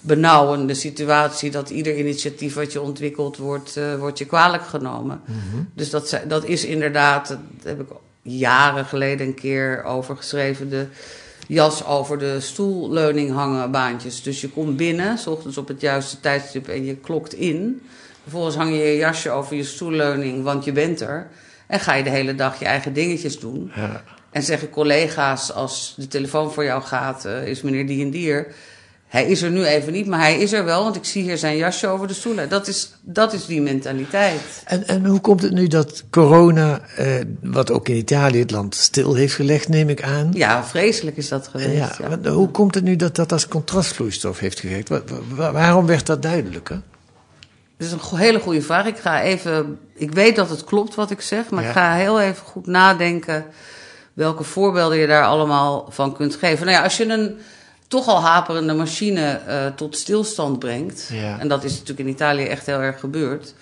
benauwende 0.00 0.74
situatie 0.74 1.50
dat 1.50 1.70
ieder 1.70 1.98
initiatief 1.98 2.54
wat 2.54 2.72
je 2.72 2.80
ontwikkelt 2.80 3.36
wordt, 3.36 3.76
eh, 3.76 3.94
wordt 3.94 4.18
je 4.18 4.26
kwalijk 4.26 4.66
genomen. 4.66 5.20
Dus 5.74 5.90
dat, 5.90 6.20
dat 6.28 6.44
is 6.44 6.64
inderdaad, 6.64 7.28
dat 7.28 7.38
heb 7.62 7.80
ik 7.80 7.88
jaren 8.22 8.84
geleden 8.84 9.26
een 9.26 9.34
keer 9.34 9.84
over 9.84 10.16
geschreven, 10.16 10.68
de 10.70 10.86
jas 11.48 11.84
over 11.84 12.18
de 12.18 12.40
stoelleuning 12.40 13.32
hangen 13.32 13.70
baantjes. 13.70 14.22
Dus 14.22 14.40
je 14.40 14.48
komt 14.48 14.76
binnen, 14.76 15.18
s 15.18 15.26
ochtends 15.26 15.58
op 15.58 15.68
het 15.68 15.80
juiste 15.80 16.20
tijdstip 16.20 16.68
en 16.68 16.84
je 16.84 16.96
klokt 16.96 17.34
in. 17.34 17.82
Vervolgens 18.22 18.56
hang 18.56 18.70
je 18.70 18.76
je 18.76 18.96
jasje 18.96 19.30
over 19.30 19.56
je 19.56 19.64
stoelleuning, 19.64 20.42
want 20.42 20.64
je 20.64 20.72
bent 20.72 21.00
er. 21.00 21.26
En 21.66 21.80
ga 21.80 21.94
je 21.94 22.02
de 22.02 22.10
hele 22.10 22.34
dag 22.34 22.58
je 22.58 22.64
eigen 22.64 22.92
dingetjes 22.92 23.38
doen. 23.38 23.72
Ja. 23.74 24.02
En 24.30 24.42
zeggen 24.42 24.70
collega's, 24.70 25.52
als 25.52 25.94
de 25.96 26.06
telefoon 26.06 26.52
voor 26.52 26.64
jou 26.64 26.82
gaat, 26.82 27.24
eh, 27.24 27.46
is 27.46 27.62
meneer 27.62 27.86
die 27.86 28.04
en 28.04 28.10
dier. 28.10 28.54
Hij 29.08 29.26
is 29.26 29.42
er 29.42 29.50
nu 29.50 29.64
even 29.64 29.92
niet, 29.92 30.06
maar 30.06 30.20
hij 30.20 30.38
is 30.38 30.52
er 30.52 30.64
wel, 30.64 30.82
want 30.82 30.96
ik 30.96 31.04
zie 31.04 31.22
hier 31.22 31.38
zijn 31.38 31.56
jasje 31.56 31.86
over 31.86 32.06
de 32.06 32.14
stoelen. 32.14 32.48
Dat 32.48 32.66
is, 32.68 32.92
dat 33.00 33.32
is 33.32 33.46
die 33.46 33.60
mentaliteit. 33.60 34.40
En, 34.64 34.86
en 34.88 35.04
hoe 35.06 35.20
komt 35.20 35.42
het 35.42 35.52
nu 35.52 35.66
dat 35.66 36.04
corona, 36.10 36.80
eh, 36.96 37.14
wat 37.42 37.70
ook 37.70 37.88
in 37.88 37.96
Italië 37.96 38.38
het 38.38 38.50
land 38.50 38.74
stil 38.74 39.14
heeft 39.14 39.34
gelegd, 39.34 39.68
neem 39.68 39.88
ik 39.88 40.02
aan? 40.02 40.30
Ja, 40.32 40.64
vreselijk 40.64 41.16
is 41.16 41.28
dat 41.28 41.48
geweest. 41.48 41.98
Ja, 42.22 42.30
Hoe 42.30 42.48
komt 42.50 42.74
het 42.74 42.84
nu 42.84 42.96
dat 42.96 43.16
dat 43.16 43.32
als 43.32 43.48
contrastvloeistof 43.48 44.38
heeft 44.38 44.60
gewerkt? 44.60 44.88
Wa- 44.88 45.02
wa- 45.34 45.52
waarom 45.52 45.86
werd 45.86 46.06
dat 46.06 46.22
duidelijker? 46.22 46.80
Dat 47.76 47.86
is 47.86 47.92
een 47.92 48.18
hele 48.18 48.40
goede 48.40 48.62
vraag. 48.62 48.86
Ik 48.86 48.98
ga 48.98 49.22
even. 49.22 49.78
Ik 49.94 50.12
weet 50.12 50.36
dat 50.36 50.50
het 50.50 50.64
klopt 50.64 50.94
wat 50.94 51.10
ik 51.10 51.20
zeg, 51.20 51.50
maar 51.50 51.62
Ja. 51.62 51.68
ik 51.68 51.74
ga 51.74 51.94
heel 51.94 52.20
even 52.20 52.46
goed 52.46 52.66
nadenken 52.66 53.44
welke 54.12 54.42
voorbeelden 54.44 54.98
je 54.98 55.06
daar 55.06 55.24
allemaal 55.24 55.86
van 55.90 56.14
kunt 56.16 56.34
geven. 56.34 56.66
Nou 56.66 56.76
ja, 56.78 56.82
als 56.84 56.96
je 56.96 57.06
een 57.08 57.38
toch 57.88 58.08
al 58.08 58.20
haperende 58.20 58.74
machine 58.74 59.40
eh, 59.46 59.66
tot 59.66 59.96
stilstand 59.96 60.58
brengt, 60.58 61.08
Ja. 61.12 61.38
en 61.38 61.48
dat 61.48 61.64
is 61.64 61.72
natuurlijk 61.72 61.98
in 61.98 62.08
Italië 62.08 62.44
echt 62.44 62.66
heel 62.66 62.80
erg 62.80 63.00
gebeurd, 63.00 63.54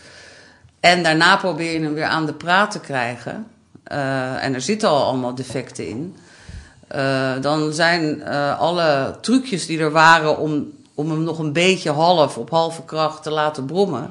en 0.80 1.02
daarna 1.02 1.36
probeer 1.36 1.72
je 1.72 1.80
hem 1.80 1.94
weer 1.94 2.04
aan 2.04 2.26
de 2.26 2.34
praat 2.34 2.70
te 2.70 2.80
krijgen, 2.80 3.46
eh, 3.82 4.44
en 4.44 4.54
er 4.54 4.60
zitten 4.60 4.88
al 4.88 5.04
allemaal 5.04 5.34
defecten 5.34 5.88
in. 5.88 6.16
Eh, 6.88 7.32
dan 7.40 7.72
zijn 7.72 8.24
alle 8.58 9.18
trucjes 9.20 9.66
die 9.66 9.78
er 9.78 9.90
waren 9.90 10.38
om, 10.38 10.72
om 10.94 11.10
hem 11.10 11.22
nog 11.22 11.38
een 11.38 11.52
beetje 11.52 11.90
half 11.90 12.38
op 12.38 12.50
halve 12.50 12.84
kracht 12.84 13.22
te 13.22 13.30
laten 13.30 13.64
brommen, 13.64 14.10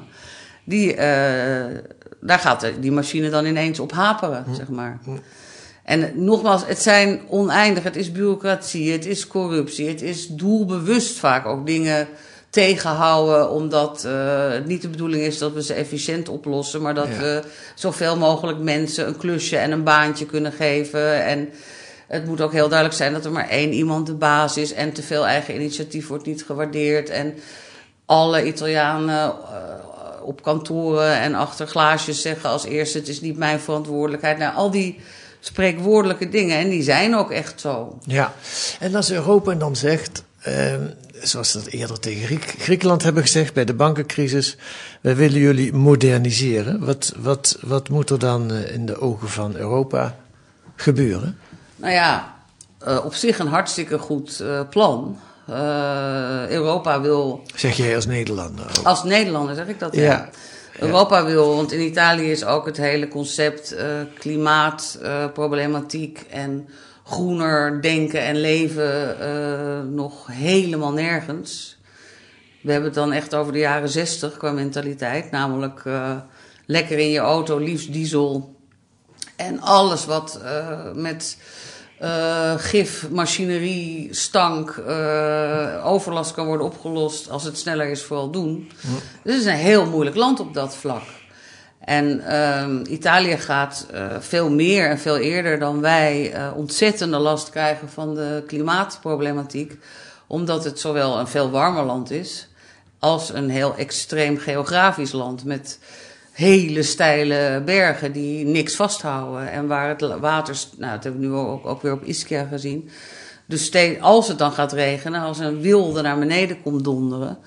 die, 0.64 0.94
daar 2.20 2.38
gaat 2.38 2.66
die 2.80 2.92
machine 2.92 3.30
dan 3.30 3.46
ineens 3.46 3.80
op 3.80 3.92
haperen, 3.92 4.44
zeg 4.52 4.68
maar. 4.68 4.98
En 5.86 6.02
eh, 6.02 6.14
nogmaals, 6.14 6.66
het 6.66 6.82
zijn 6.82 7.20
oneindig. 7.28 7.82
Het 7.82 7.96
is 7.96 8.12
bureaucratie, 8.12 8.92
het 8.92 9.06
is 9.06 9.26
corruptie, 9.26 9.88
het 9.88 10.02
is 10.02 10.26
doelbewust 10.26 11.18
vaak 11.18 11.46
ook 11.46 11.66
dingen 11.66 12.08
tegenhouden, 12.50 13.50
omdat 13.50 14.04
eh, 14.04 14.50
het 14.50 14.66
niet 14.66 14.82
de 14.82 14.88
bedoeling 14.88 15.22
is 15.22 15.38
dat 15.38 15.52
we 15.52 15.62
ze 15.62 15.74
efficiënt 15.74 16.28
oplossen, 16.28 16.82
maar 16.82 16.94
dat 16.94 17.08
Ja. 17.08 17.18
we 17.18 17.42
zoveel 17.74 18.16
mogelijk 18.16 18.58
mensen 18.58 19.06
een 19.06 19.16
klusje 19.16 19.56
en 19.56 19.72
een 19.72 19.82
baantje 19.84 20.26
kunnen 20.26 20.52
geven. 20.52 21.24
En 21.24 21.48
het 22.06 22.26
moet 22.26 22.40
ook 22.40 22.52
heel 22.52 22.68
duidelijk 22.68 22.98
zijn 22.98 23.12
dat 23.12 23.24
er 23.24 23.32
maar 23.32 23.48
één 23.48 23.72
iemand 23.72 24.06
de 24.06 24.14
baas 24.14 24.56
is 24.56 24.72
en 24.72 24.92
te 24.92 25.02
veel 25.02 25.26
eigen 25.26 25.54
initiatief 25.54 26.08
wordt 26.08 26.26
niet 26.26 26.44
gewaardeerd. 26.44 27.10
En 27.10 27.34
alle 28.06 28.46
Italianen 28.46 29.24
eh, 29.24 29.32
op 30.22 30.42
kantoren 30.42 31.12
en 31.20 31.34
achter 31.34 31.66
glaasjes 31.66 32.20
zeggen 32.20 32.50
als 32.50 32.64
eerste: 32.64 32.98
het 32.98 33.08
is 33.08 33.20
niet 33.20 33.36
mijn 33.36 33.60
verantwoordelijkheid. 33.60 34.38
Nou, 34.38 34.54
al 34.54 34.70
die 34.70 35.00
spreekwoordelijke 35.46 36.28
dingen, 36.28 36.58
en 36.58 36.68
die 36.68 36.82
zijn 36.82 37.16
ook 37.16 37.30
echt 37.30 37.60
zo. 37.60 37.98
Ja, 38.04 38.32
en 38.80 38.94
als 38.94 39.10
Europa 39.10 39.54
dan 39.54 39.76
zegt, 39.76 40.22
ehm, 40.40 40.80
zoals 41.22 41.50
ze 41.50 41.58
dat 41.58 41.66
eerder 41.66 42.00
tegen 42.00 42.26
Griek- 42.26 42.54
Griekenland 42.58 43.02
hebben 43.02 43.22
gezegd 43.22 43.54
bij 43.54 43.64
de 43.64 43.74
bankencrisis, 43.74 44.56
wij 45.00 45.16
willen 45.16 45.40
jullie 45.40 45.72
moderniseren. 45.72 46.84
Wat, 46.84 47.12
wat, 47.16 47.58
wat 47.60 47.88
moet 47.88 48.10
er 48.10 48.18
dan 48.18 48.52
eh, 48.52 48.74
in 48.74 48.86
de 48.86 49.00
ogen 49.00 49.28
van 49.28 49.56
Europa 49.56 50.16
gebeuren? 50.76 51.38
Nou 51.76 51.92
ja, 51.92 52.34
eh, 52.78 53.04
op 53.04 53.14
zich 53.14 53.38
een 53.38 53.46
hartstikke 53.48 53.98
goed 53.98 54.40
eh, 54.40 54.60
plan. 54.70 55.18
Europa 56.48 57.00
wil 57.00 57.42
Zeg 57.54 57.76
jij 57.76 57.94
als 57.94 58.06
Nederlander 58.06 58.64
ook. 58.78 58.84
Als 58.86 59.04
Nederlander 59.04 59.54
zeg 59.54 59.66
ik 59.66 59.78
dat, 59.78 59.94
ja. 59.94 60.02
Ja. 60.02 60.28
Europa 60.78 61.24
wil, 61.24 61.56
want 61.56 61.72
in 61.72 61.80
Italië 61.80 62.30
is 62.30 62.44
ook 62.44 62.66
het 62.66 62.76
hele 62.76 63.08
concept 63.08 63.72
eh, 63.72 64.00
klimaatproblematiek 64.18 66.24
en 66.30 66.68
groener 67.04 67.82
denken 67.82 68.20
en 68.20 68.36
leven 68.36 69.20
eh, 69.20 69.80
nog 69.82 70.26
helemaal 70.26 70.92
nergens. 70.92 71.78
We 72.60 72.72
hebben 72.72 72.90
het 72.90 72.98
dan 72.98 73.12
echt 73.12 73.34
over 73.34 73.52
de 73.52 73.58
jaren 73.58 73.88
60 73.88 74.36
qua 74.36 74.52
mentaliteit. 74.52 75.30
Namelijk 75.30 75.80
eh, 75.84 76.16
lekker 76.66 76.98
in 76.98 77.10
je 77.10 77.18
auto, 77.18 77.58
liefst 77.58 77.92
diesel. 77.92 78.54
En 79.36 79.60
alles 79.60 80.04
wat 80.04 80.40
eh, 80.44 80.92
met 80.94 81.36
eh, 81.98 82.54
gif, 82.56 83.08
machinerie, 83.10 84.14
stank, 84.14 84.70
eh, 84.70 85.86
overlast 85.86 86.34
kan 86.34 86.46
worden 86.46 86.66
opgelost 86.66 87.30
als 87.30 87.44
het 87.44 87.58
sneller 87.58 87.88
is, 87.88 88.02
vooral 88.02 88.30
doen. 88.30 88.70
Dus 89.22 89.34
het 89.34 89.42
is 89.42 89.46
een 89.46 89.52
heel 89.52 89.86
moeilijk 89.86 90.16
land 90.16 90.40
op 90.40 90.54
dat 90.54 90.76
vlak. 90.76 91.02
En 91.80 92.20
ehm, 92.20 92.84
Italië 92.88 93.36
gaat 93.36 93.86
eh, 93.92 94.06
veel 94.18 94.50
meer 94.50 94.88
en 94.88 94.98
veel 94.98 95.16
eerder 95.16 95.58
dan 95.58 95.80
wij 95.80 96.34
ontzettende 96.54 97.18
last 97.18 97.50
krijgen 97.50 97.88
van 97.88 98.14
de 98.14 98.44
klimaatproblematiek. 98.46 99.78
Omdat 100.26 100.64
het 100.64 100.80
zowel 100.80 101.18
een 101.18 101.28
veel 101.28 101.50
warmer 101.50 101.84
land 101.84 102.10
is, 102.10 102.48
als 102.98 103.32
een 103.32 103.50
heel 103.50 103.76
extreem 103.76 104.38
geografisch 104.38 105.12
land. 105.12 105.44
Met 105.44 105.78
hele 106.36 106.82
steile 106.82 107.62
bergen 107.64 108.12
die 108.12 108.44
niks 108.44 108.76
vasthouden. 108.76 109.50
En 109.50 109.66
waar 109.66 109.88
het 109.88 110.18
water, 110.20 110.56
nou 110.78 110.92
dat 110.92 111.04
hebben 111.04 111.20
we 111.20 111.26
nu 111.26 111.32
ook, 111.32 111.66
ook 111.66 111.82
weer 111.82 111.92
op 111.92 112.02
Ischia 112.04 112.44
gezien. 112.44 112.88
Dus 113.46 113.64
ste- 113.64 113.98
als 114.00 114.28
het 114.28 114.38
dan 114.38 114.52
gaat 114.52 114.72
regenen, 114.72 115.20
als 115.20 115.38
een 115.38 115.60
wilde 115.60 116.02
naar 116.02 116.18
beneden 116.18 116.62
komt 116.62 116.84
donderen, 116.84 117.38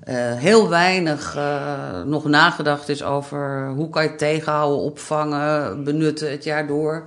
eh, 0.00 0.14
heel 0.16 0.68
weinig 0.68 1.36
eh, 1.36 2.02
nog 2.06 2.24
nagedacht 2.24 2.88
is 2.88 3.02
over 3.02 3.68
hoe 3.76 3.88
kan 3.90 4.02
je 4.02 4.08
het 4.08 4.18
tegenhouden, 4.18 4.78
opvangen, 4.78 5.84
benutten 5.84 6.30
het 6.30 6.44
jaar 6.44 6.66
door. 6.66 7.04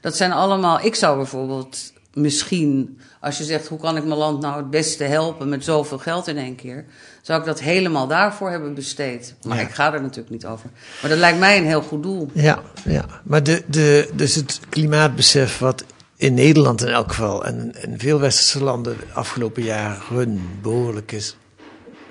Dat 0.00 0.16
zijn 0.16 0.32
allemaal, 0.32 0.80
ik 0.82 0.94
zou 0.94 1.16
bijvoorbeeld 1.16 1.92
misschien, 2.16 2.98
als 3.20 3.38
je 3.38 3.44
zegt 3.44 3.66
hoe 3.68 3.78
kan 3.78 3.96
ik 3.96 4.04
mijn 4.04 4.18
land 4.18 4.40
nou 4.40 4.56
het 4.56 4.70
beste 4.70 5.04
helpen 5.04 5.48
met 5.48 5.64
zoveel 5.64 5.98
geld 5.98 6.26
in 6.28 6.36
één 6.38 6.54
keer, 6.54 6.84
zou 7.22 7.40
ik 7.40 7.46
dat 7.46 7.60
helemaal 7.60 8.06
daarvoor 8.06 8.50
hebben 8.50 8.74
besteed. 8.74 9.34
Maar 9.42 9.56
Ja. 9.56 9.62
ik 9.62 9.70
ga 9.74 9.94
er 9.94 10.00
natuurlijk 10.00 10.30
niet 10.30 10.46
over. 10.46 10.70
Maar 11.00 11.10
dat 11.10 11.18
lijkt 11.18 11.38
mij 11.38 11.58
een 11.58 11.66
heel 11.66 11.82
goed 11.82 12.02
doel. 12.02 12.30
Ja, 12.32 12.62
ja. 12.84 13.04
maar 13.24 13.42
de, 13.42 13.62
de, 13.66 14.10
dus 14.14 14.34
het 14.34 14.60
klimaatbesef 14.68 15.58
wat 15.58 15.84
in 16.16 16.34
Nederland 16.34 16.80
in 16.82 16.88
elk 16.88 17.08
geval 17.08 17.44
en 17.44 17.72
in 17.82 17.98
veel 17.98 18.20
westerse 18.20 18.64
landen 18.64 18.96
de 18.98 19.12
afgelopen 19.14 19.62
jaren 19.62 20.40
behoorlijk 20.62 21.12
is. 21.12 21.36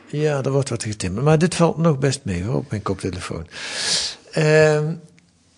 Ja, 0.08 0.42
er 0.44 0.52
wordt 0.52 0.70
wat 0.70 0.84
getimmerd, 0.84 1.26
maar 1.26 1.38
dit 1.38 1.56
valt 1.56 1.78
nog 1.78 1.98
best 1.98 2.20
mee 2.24 2.44
hoor, 2.44 2.56
op 2.56 2.70
mijn 2.70 2.82
koptelefoon. 2.82 3.48
Ehm, 4.32 4.94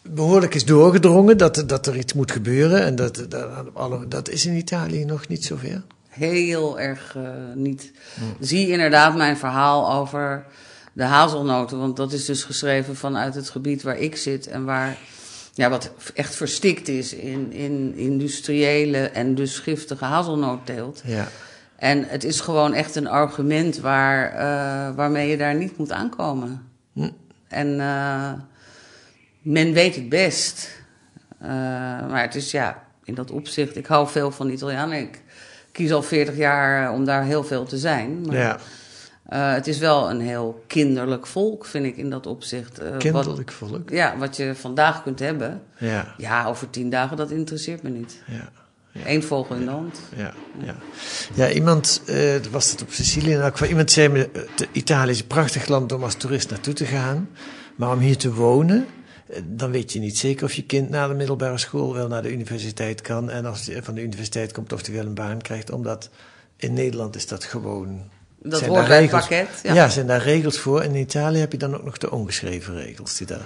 behoorlijk 0.10 0.56
is 0.56 0.66
doorgedrongen 0.66 1.38
dat, 1.38 1.58
er- 1.58 1.68
dat 1.68 1.88
er 1.88 1.98
iets 1.98 2.14
moet 2.14 2.32
gebeuren 2.32 2.84
en 2.84 2.96
dat, 2.96 3.26
dat, 3.30 3.48
alle, 3.74 4.08
dat 4.08 4.30
is 4.30 4.46
in 4.46 4.54
Italië 4.56 5.06
nog 5.06 5.28
niet 5.28 5.46
zover. 5.46 5.82
Heel 6.08 6.80
erg 6.80 7.16
eh, 7.16 7.24
niet. 7.56 7.92
Zie 8.40 8.68
inderdaad 8.70 9.16
mijn 9.16 9.38
verhaal 9.38 9.92
over 9.94 10.46
de 10.94 11.04
hazelnoten. 11.04 11.78
Want 11.80 11.96
dat 11.98 12.14
is 12.14 12.26
dus 12.26 12.44
geschreven 12.44 12.96
vanuit 12.96 13.36
het 13.36 13.50
gebied 13.50 13.84
waar 13.84 13.98
ik 13.98 14.16
zit. 14.16 14.48
En 14.48 14.66
waar, 14.66 14.98
ja, 15.54 15.70
wat 15.70 15.92
echt 16.14 16.36
verstikt 16.36 16.88
is 16.88 17.14
in, 17.14 17.52
in 17.54 17.94
industriële 17.96 18.98
en 18.98 19.36
dus 19.36 19.60
giftige 19.60 20.06
hazelnootteelt. 20.06 21.02
Ja. 21.06 21.28
En 21.76 22.04
het 22.08 22.24
is 22.24 22.40
gewoon 22.40 22.74
echt 22.74 22.96
een 22.96 23.08
argument 23.08 23.80
waar, 23.80 24.32
eh, 24.32 24.96
waarmee 24.96 25.30
je 25.30 25.38
daar 25.38 25.56
niet 25.56 25.78
moet 25.78 25.92
aankomen. 25.92 26.62
Hm. 26.94 27.10
En 27.48 27.80
eh, 27.80 28.32
men 29.52 29.74
weet 29.74 29.96
het 29.96 30.10
best. 30.10 30.70
Eh, 31.40 31.50
maar 32.10 32.22
het 32.22 32.36
is 32.36 32.52
ja, 32.52 32.84
in 33.04 33.14
dat 33.14 33.32
opzicht, 33.32 33.76
ik 33.78 33.86
hou 33.86 34.08
veel 34.08 34.32
van 34.32 34.50
Italianen. 34.50 34.98
Ik 35.00 35.22
kies 35.72 35.92
al 35.92 36.04
40 36.04 36.36
jaar 36.38 36.92
om 36.92 37.06
daar 37.06 37.24
heel 37.24 37.44
veel 37.44 37.64
te 37.66 37.78
zijn. 37.78 38.22
Maar, 38.26 38.36
ja, 38.38 38.58
eh, 39.26 39.54
het 39.54 39.68
is 39.68 39.78
wel 39.78 40.10
een 40.10 40.20
heel 40.22 40.64
kinderlijk 40.68 41.28
volk, 41.28 41.66
vind 41.66 41.86
ik 41.86 41.98
in 41.98 42.10
dat 42.10 42.26
opzicht. 42.26 42.80
Eh, 42.80 42.90
wat- 42.90 42.98
kinderlijk 42.98 43.52
volk. 43.52 43.90
ja, 43.90 44.18
wat 44.18 44.36
je 44.38 44.56
vandaag 44.56 45.04
kunt 45.04 45.20
hebben. 45.20 45.62
Ja, 45.78 46.14
Ja, 46.18 46.46
over 46.46 46.70
tien 46.70 46.90
dagen, 46.90 47.18
dat 47.18 47.32
interesseert 47.32 47.84
me 47.84 47.90
niet. 47.90 48.22
ja. 48.28 48.50
Eén 49.06 49.24
vogel 49.24 49.56
in 49.56 49.66
de 49.66 49.72
hand. 49.72 50.00
Ja, 50.16 50.34
ja. 50.64 50.76
ja 51.34 51.50
iemand, 51.52 52.02
eh, 52.06 52.36
was 52.52 52.72
het 52.72 52.82
op 52.82 52.92
Sicilië 52.92 53.32
in 53.32 53.40
elk 53.42 53.52
geval, 53.52 53.68
iemand 53.68 53.92
zei 53.92 54.08
me, 54.10 54.30
eh, 54.34 54.42
Italië 54.72 55.12
is 55.12 55.20
een 55.20 55.28
prachtig 55.28 55.68
land 55.68 55.92
om 55.92 56.04
als 56.04 56.16
toerist 56.16 56.50
naartoe 56.50 56.74
te 56.74 56.86
gaan, 56.86 57.30
maar 57.76 57.92
om 57.92 58.00
hier 58.00 58.18
te 58.18 58.34
wonen, 58.34 58.78
eh, 58.78 58.86
dan 59.44 59.72
weet 59.72 59.94
je 59.94 60.00
niet 60.00 60.18
zeker 60.18 60.46
of 60.46 60.54
je 60.54 60.64
kind 60.64 60.90
na 60.90 61.08
de 61.08 61.14
middelbare 61.14 61.58
school 61.58 61.94
wel 61.94 62.08
naar 62.08 62.22
de 62.22 62.32
universiteit 62.32 63.02
kan 63.02 63.30
en 63.30 63.46
als 63.46 63.66
hij 63.66 63.84
van 63.84 63.94
de 63.94 64.02
universiteit 64.02 64.52
komt 64.52 64.74
of 64.74 64.86
hij 64.86 64.96
wel 64.96 65.06
een 65.06 65.14
baan 65.14 65.42
krijgt, 65.42 65.72
omdat 65.72 66.10
in 66.58 66.74
Nederland 66.74 67.16
is 67.16 67.28
dat 67.28 67.44
gewoon... 67.44 68.02
Dat 68.42 68.60
zijn 68.60 68.72
hoort 68.72 68.88
bij 68.88 69.02
het 69.02 69.10
pakket. 69.10 69.48
Ja. 69.64 69.74
Ja. 69.74 69.90
zijn 69.90 70.08
daar 70.08 70.22
regels 70.22 70.60
voor. 70.60 70.82
En 70.82 70.90
in 70.90 71.02
Italië 71.02 71.40
heb 71.40 71.52
je 71.52 71.58
dan 71.58 71.76
ook 71.76 71.84
nog 71.84 71.98
de 71.98 72.12
ongeschreven 72.12 72.76
regels 72.76 73.18
die 73.18 73.28
daar... 73.28 73.46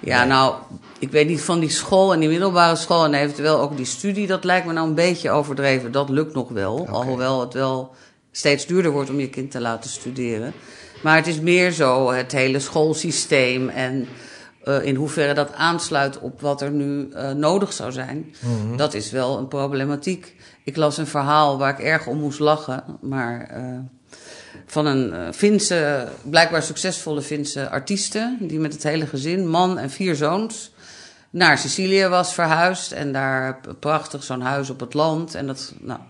Ja, 0.00 0.24
nou, 0.24 0.54
ik 0.98 1.10
weet 1.10 1.28
niet 1.28 1.40
van 1.40 1.60
die 1.60 1.70
school 1.70 2.12
en 2.12 2.20
die 2.20 2.28
middelbare 2.28 2.76
school 2.76 3.04
en 3.04 3.14
eventueel 3.14 3.60
ook 3.60 3.76
die 3.76 3.86
studie, 3.86 4.26
dat 4.26 4.44
lijkt 4.44 4.66
me 4.66 4.72
nou 4.72 4.88
een 4.88 4.94
beetje 4.94 5.30
overdreven. 5.30 5.92
Dat 5.92 6.08
lukt 6.08 6.34
nog 6.34 6.48
wel, 6.48 6.88
alhoewel 6.88 7.40
het 7.40 7.52
wel 7.52 7.94
steeds 8.30 8.66
duurder 8.66 8.90
wordt 8.90 9.10
om 9.10 9.20
je 9.20 9.28
kind 9.28 9.50
te 9.50 9.60
laten 9.60 9.90
studeren. 9.90 10.52
Maar 11.02 11.16
het 11.16 11.26
is 11.26 11.40
meer 11.40 11.70
zo 11.72 12.10
het 12.10 12.32
hele 12.32 12.58
schoolsysteem 12.58 13.68
en 13.68 14.08
eh, 14.66 14.82
in 14.82 14.94
hoeverre 14.94 15.34
dat 15.34 15.54
aansluit 15.54 16.18
op 16.18 16.40
wat 16.40 16.62
er 16.62 16.70
nu 16.70 17.10
eh, 17.10 17.30
nodig 17.30 17.72
zou 17.72 17.92
zijn. 17.92 18.34
Dat 18.76 18.94
is 18.94 19.10
wel 19.10 19.38
een 19.38 19.48
problematiek. 19.48 20.36
Ik 20.64 20.76
las 20.76 20.96
een 20.96 21.06
verhaal 21.06 21.58
waar 21.58 21.72
ik 21.72 21.84
erg 21.84 22.06
om 22.06 22.18
moest 22.18 22.38
lachen, 22.38 22.84
maar 23.00 23.48
eh, 23.50 23.78
van 24.66 24.86
een 24.86 25.34
Finse, 25.34 26.08
blijkbaar 26.22 26.62
succesvolle 26.62 27.22
Finse 27.22 27.68
artieste, 27.68 28.36
die 28.40 28.58
met 28.58 28.72
het 28.72 28.82
hele 28.82 29.06
gezin, 29.06 29.48
man 29.48 29.78
en 29.78 29.90
vier 29.90 30.14
zoons, 30.14 30.74
naar 31.30 31.58
Sicilië 31.58 32.06
was 32.06 32.34
verhuisd. 32.34 32.92
En 32.92 33.12
daar 33.12 33.60
prachtig 33.80 34.22
zo'n 34.22 34.40
huis 34.40 34.70
op 34.70 34.80
het 34.80 34.94
land. 34.94 35.34
En 35.34 35.46
dat 35.46 35.72
nou, 35.80 36.00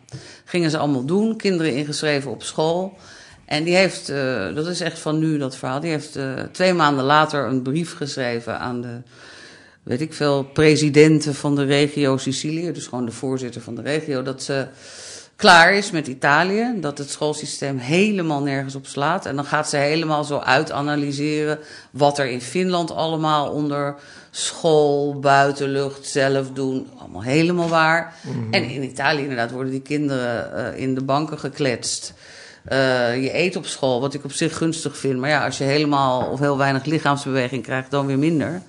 gingen 0.44 0.70
ze 0.70 0.78
allemaal 0.78 1.04
doen. 1.04 1.36
Kinderen 1.36 1.74
ingeschreven 1.74 2.30
op 2.30 2.42
school. 2.42 2.98
En 3.46 3.64
die 3.64 3.76
heeft, 3.76 4.08
eh, 4.08 4.54
dat 4.54 4.66
is 4.66 4.80
echt 4.80 4.98
van 4.98 5.18
nu 5.18 5.38
dat 5.38 5.56
verhaal, 5.56 5.80
die 5.80 5.90
heeft 5.90 6.16
eh, 6.16 6.32
twee 6.52 6.72
maanden 6.72 7.04
later 7.04 7.44
een 7.44 7.62
brief 7.62 7.96
geschreven 7.96 8.58
aan 8.58 8.80
de, 8.80 9.00
weet 9.82 10.00
ik 10.00 10.12
veel, 10.12 10.44
presidenten 10.44 11.34
van 11.34 11.54
de 11.54 11.64
regio 11.64 12.16
Sicilië. 12.16 12.72
Dus 12.72 12.86
gewoon 12.86 13.06
de 13.06 13.12
voorzitter 13.12 13.60
van 13.60 13.74
de 13.74 13.82
regio. 13.82 14.22
Dat 14.22 14.42
ze 14.42 14.66
klaar 15.36 15.74
is 15.74 15.90
met 15.90 16.06
Italië. 16.06 16.74
Dat 16.80 16.98
het 16.98 17.10
schoolsysteem 17.10 17.78
helemaal 17.78 18.42
nergens 18.42 18.74
op 18.74 18.86
slaat. 18.86 19.26
En 19.26 19.36
dan 19.36 19.44
gaat 19.44 19.68
ze 19.68 19.76
helemaal 19.76 20.24
zo 20.24 20.38
uitanalyseren 20.38 21.58
wat 21.90 22.18
er 22.18 22.26
in 22.26 22.40
Finland 22.40 22.90
allemaal 22.90 23.50
onder 23.50 23.94
school, 24.30 25.18
buitenlucht, 25.18 26.06
zelf 26.06 26.50
doen. 26.50 26.88
Allemaal 26.98 27.22
helemaal 27.22 27.68
waar. 27.68 28.14
En 28.50 28.64
in 28.64 28.82
Italië 28.82 29.22
inderdaad 29.22 29.50
worden 29.50 29.72
die 29.72 29.82
kinderen 29.82 30.56
eh, 30.74 30.80
in 30.80 30.94
de 30.94 31.04
banken 31.04 31.38
gekletst. 31.38 32.14
Eh, 32.68 33.22
je 33.22 33.36
eet 33.38 33.56
op 33.56 33.66
school, 33.66 34.00
wat 34.00 34.14
ik 34.14 34.24
op 34.24 34.32
zich 34.32 34.56
gunstig 34.56 34.96
vind. 34.96 35.18
Maar 35.18 35.30
ja, 35.30 35.44
als 35.44 35.58
je 35.58 35.64
helemaal 35.64 36.26
of 36.30 36.38
heel 36.40 36.58
weinig 36.58 36.84
lichaamsbeweging 36.84 37.62
krijgt, 37.62 37.90
dan 37.90 38.06
weer 38.06 38.18
minder. 38.18 38.62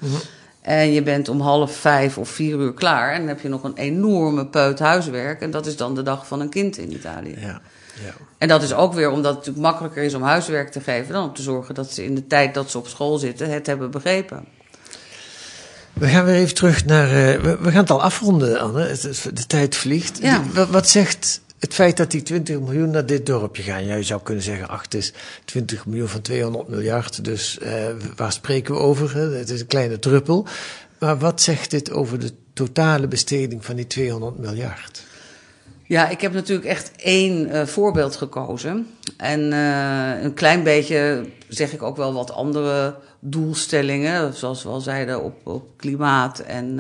En 0.62 0.92
je 0.94 1.04
bent 1.04 1.30
om 1.30 1.42
half 1.42 1.76
vijf 1.76 2.18
of 2.18 2.30
vier 2.30 2.58
uur 2.58 2.74
klaar. 2.74 3.12
En 3.14 3.20
dan 3.20 3.28
heb 3.28 3.42
je 3.42 3.50
nog 3.50 3.64
een 3.64 3.76
enorme 3.78 4.46
peut 4.48 4.80
huiswerk. 4.80 5.42
En 5.42 5.52
dat 5.52 5.66
is 5.66 5.76
dan 5.78 5.96
de 5.96 6.04
dag 6.04 6.28
van 6.28 6.40
een 6.40 6.50
kind 6.50 6.78
in 6.78 6.92
Italië. 6.94 7.36
Ja, 7.40 7.62
ja. 8.06 8.14
En 8.38 8.48
dat 8.48 8.64
is 8.64 8.74
ook 8.74 8.94
weer 8.94 9.10
omdat 9.10 9.26
het 9.36 9.36
natuurlijk 9.38 9.66
makkelijker 9.66 10.04
is 10.04 10.14
om 10.14 10.22
huiswerk 10.22 10.72
te 10.72 10.80
geven... 10.82 11.14
dan 11.14 11.24
om 11.28 11.34
te 11.34 11.42
zorgen 11.42 11.76
dat 11.76 11.92
ze 11.92 12.04
in 12.04 12.16
de 12.16 12.28
tijd 12.28 12.54
dat 12.54 12.72
ze 12.72 12.78
op 12.78 12.88
school 12.88 13.18
zitten 13.18 13.50
het 13.50 13.68
hebben 13.68 13.92
begrepen. 13.92 14.46
We 15.94 16.08
gaan 16.08 16.26
weer 16.26 16.36
even 16.36 16.56
terug 16.56 16.86
naar. 16.86 17.06
eh, 17.08 17.42
we, 17.42 17.58
we 17.62 17.70
gaan 17.72 17.82
het 17.82 17.90
al 17.92 18.02
afronden, 18.02 18.60
Anne. 18.60 18.90
Is- 18.90 19.02
de 19.34 19.46
tijd 19.48 19.76
vliegt. 19.76 20.18
Ja. 20.22 20.38
De- 20.40 20.54
wat, 20.54 20.70
wat 20.70 20.90
zegt 20.90 21.42
het 21.60 21.74
feit 21.74 21.98
dat 21.98 22.12
die 22.12 22.22
20 22.22 22.60
miljoen 22.60 22.90
naar 22.90 23.06
dit 23.06 23.26
dorpje 23.26 23.64
gaan? 23.64 23.86
Ja, 23.86 23.96
je 23.96 24.04
zou 24.04 24.22
kunnen 24.22 24.44
zeggen: 24.44 24.68
ach, 24.68 24.82
het 24.82 24.94
is 24.94 25.14
20 25.46 25.86
miljoen 25.86 26.08
van 26.08 26.22
200 26.22 26.68
miljard. 26.68 27.24
Dus 27.24 27.60
eh, 27.60 27.72
waar 28.16 28.32
spreken 28.32 28.74
we 28.74 28.80
over? 28.80 29.14
Hè? 29.14 29.30
Het 29.30 29.50
is 29.50 29.60
een 29.60 29.68
kleine 29.68 30.00
druppel. 30.00 30.48
Maar 31.00 31.18
wat 31.18 31.42
zegt 31.42 31.72
dit 31.72 31.92
over 31.92 32.20
de 32.20 32.32
totale 32.54 33.08
besteding 33.08 33.66
van 33.66 33.76
die 33.76 33.88
200 33.88 34.38
miljard? 34.38 35.06
Ja, 35.84 36.10
ik 36.10 36.22
heb 36.22 36.34
natuurlijk 36.34 36.68
echt 36.68 36.92
één 36.96 37.50
eh, 37.50 37.66
voorbeeld 37.66 38.16
gekozen. 38.16 38.88
En 39.18 39.54
eh, 39.54 40.24
een 40.24 40.34
klein 40.34 40.64
beetje 40.64 41.26
zeg 41.48 41.74
ik 41.74 41.82
ook 41.82 41.98
wel 41.98 42.14
wat 42.14 42.32
andere 42.32 42.96
doelstellingen. 43.20 44.34
Zoals 44.34 44.64
we 44.64 44.70
al 44.70 44.82
zeiden 44.82 45.24
op, 45.24 45.48
op 45.48 45.78
klimaat 45.78 46.40
en 46.40 46.80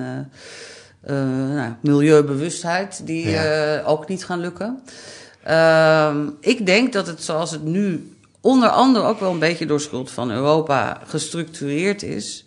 nou, 1.13 1.73
milieubewustheid. 1.81 3.01
Die 3.05 3.29
Ja. 3.29 3.75
eh, 3.77 3.89
ook 3.89 4.07
niet 4.07 4.25
gaan 4.25 4.39
lukken. 4.39 4.81
Ehm, 5.43 6.29
ik 6.39 6.65
denk 6.65 6.93
dat 6.93 7.07
het 7.07 7.23
zoals 7.23 7.51
het 7.51 7.63
nu 7.63 8.11
onder 8.41 8.69
andere 8.69 9.05
ook 9.05 9.19
wel 9.19 9.31
een 9.31 9.39
beetje 9.39 9.65
door 9.65 9.81
schuld 9.81 10.11
van 10.11 10.31
Europa 10.31 11.01
gestructureerd 11.05 12.03
is. 12.03 12.45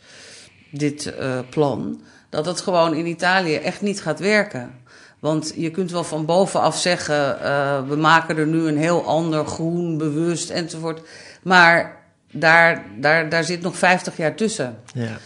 Dit 0.70 1.14
eh, 1.14 1.38
plan. 1.50 2.00
Dat 2.28 2.46
het 2.46 2.60
gewoon 2.60 2.94
in 2.94 3.06
Italië 3.06 3.54
echt 3.54 3.80
niet 3.80 4.02
gaat 4.02 4.18
werken. 4.20 4.70
Want 5.18 5.52
je 5.56 5.70
kunt 5.70 5.90
wel 5.90 6.04
van 6.04 6.24
bovenaf 6.24 6.78
zeggen, 6.78 7.42
eh, 7.42 7.88
we 7.88 7.96
maken 7.96 8.36
er 8.36 8.46
nu 8.46 8.66
een 8.66 8.78
heel 8.78 9.04
ander 9.04 9.46
groen, 9.46 9.98
bewust 9.98 10.50
enzovoort. 10.50 11.00
Maar 11.42 11.96
daar, 12.32 12.84
daar, 12.98 13.28
daar 13.28 13.44
zit 13.44 13.60
nog 13.60 13.76
50 13.76 14.16
jaar 14.16 14.34
tussen. 14.34 14.78
Ja. 14.94 15.18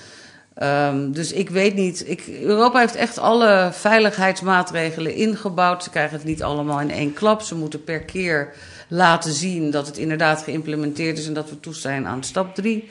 Ehm, 0.55 1.11
dus 1.11 1.33
ik 1.33 1.51
weet 1.51 1.75
niet. 1.75 2.09
Ik, 2.09 2.27
Europa 2.43 2.79
heeft 2.79 2.95
echt 2.95 3.19
alle 3.19 3.71
veiligheidsmaatregelen 3.73 5.15
ingebouwd. 5.15 5.83
Ze 5.83 5.91
krijgen 5.91 6.17
het 6.17 6.27
niet 6.27 6.43
allemaal 6.43 6.81
in 6.81 6.91
één 6.91 7.13
klap. 7.13 7.43
Ze 7.43 7.55
moeten 7.55 7.85
per 7.85 8.01
keer 8.01 8.53
laten 8.89 9.33
zien 9.33 9.71
dat 9.71 9.87
het 9.87 9.99
inderdaad 9.99 10.43
geïmplementeerd 10.43 11.19
is 11.19 11.27
en 11.27 11.35
dat 11.35 11.51
we 11.51 11.61
toe 11.61 11.75
zijn 11.75 12.07
aan 12.07 12.25
stap 12.25 12.55
drie. 12.55 12.89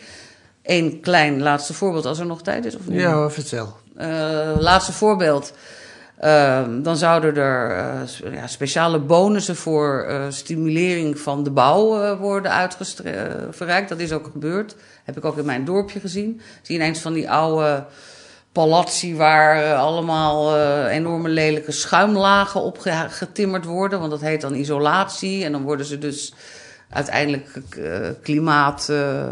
Eén 0.64 1.00
klein 1.00 1.42
laatste 1.42 1.74
voorbeeld, 1.74 2.06
als 2.06 2.20
er 2.20 2.26
nog 2.26 2.42
tijd 2.42 2.66
is. 2.66 2.76
Of 2.76 2.88
niet? 2.88 3.00
Ja, 3.00 3.30
vertel. 3.30 3.78
Eh, 3.96 4.56
laatste 4.60 4.94
voorbeeld. 4.94 5.54
Ehm, 6.18 6.82
dan 6.82 6.98
zouden 6.98 7.36
er 7.36 7.72
eh, 7.72 8.34
ja, 8.34 8.48
speciale 8.48 9.00
bonussen 9.00 9.56
voor 9.56 10.06
eh, 10.08 10.26
stimulering 10.30 11.20
van 11.20 11.44
de 11.44 11.52
bouw 11.52 12.02
eh, 12.02 12.20
worden 12.20 12.52
uitgereikt. 12.52 13.90
Dat 13.90 14.00
is 14.00 14.12
ook 14.12 14.30
gebeurd. 14.32 14.76
Heb 15.04 15.18
ik 15.18 15.26
ook 15.26 15.38
in 15.38 15.46
mijn 15.46 15.66
dorpje 15.66 16.00
gezien. 16.00 16.42
Zie 16.62 16.76
ineens 16.76 17.00
van 17.00 17.14
die 17.14 17.30
oude 17.30 17.86
palazzi 18.52 19.16
waar 19.16 19.76
allemaal 19.76 20.58
enorme 20.88 21.30
lelijke 21.30 21.72
schuimlagen 21.72 22.62
op 22.62 22.80
ge- 22.80 23.06
getimmerd 23.10 23.66
worden. 23.66 24.00
Want 24.00 24.12
dat 24.12 24.22
heet 24.22 24.42
dan 24.42 24.56
isolatie. 24.56 25.44
En 25.44 25.52
dan 25.52 25.62
worden 25.64 25.86
ze 25.86 25.98
dus 25.98 26.34
uiteindelijk 26.94 27.60
eh, 27.78 28.10
klimaat... 28.22 28.90
eh, 28.90 29.22
eh, 29.22 29.28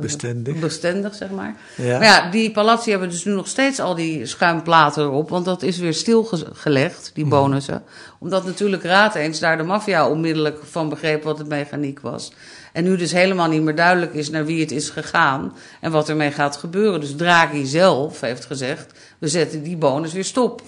Bestendig. 0.00 0.58
bestendig, 0.58 1.14
zeg 1.14 1.30
maar. 1.30 1.56
Ja. 1.76 1.98
Maar 1.98 2.06
ja, 2.06 2.30
die 2.30 2.50
palazzi 2.50 2.90
hebben 2.90 3.10
dus 3.10 3.24
nu 3.24 3.32
nog 3.32 3.48
steeds 3.48 3.80
al 3.80 3.94
die 3.94 4.26
schuimplaten 4.26 5.02
erop. 5.02 5.28
Want 5.28 5.44
dat 5.44 5.62
is 5.62 5.78
weer 5.78 5.94
stilgelegd, 5.94 7.10
die 7.14 7.26
bonussen. 7.26 7.82
Omdat 8.18 8.44
natuurlijk 8.44 8.82
Raad 8.82 9.14
eens 9.14 9.38
daar 9.40 9.56
de 9.56 9.62
maffia 9.62 10.08
onmiddellijk 10.08 10.58
van 10.70 10.88
begreep 10.88 11.22
wat 11.22 11.38
de 11.38 11.44
mechaniek 11.44 12.00
was. 12.00 12.32
En 12.72 12.84
nu 12.84 12.96
dus 12.96 13.12
helemaal 13.12 13.48
niet 13.48 13.62
meer 13.62 13.74
duidelijk 13.76 14.14
is 14.14 14.30
naar 14.30 14.44
wie 14.44 14.60
het 14.60 14.70
is 14.70 14.90
gegaan 14.90 15.56
en 15.80 15.90
wat 15.90 16.08
ermee 16.08 16.30
gaat 16.30 16.56
gebeuren. 16.56 17.00
Dus 17.00 17.16
Draghi 17.16 17.66
zelf 17.66 18.20
heeft 18.20 18.44
gezegd, 18.44 18.92
we 19.18 19.28
zetten 19.28 19.62
die 19.62 19.76
bonus 19.76 20.12
weer 20.12 20.24
stop. 20.24 20.62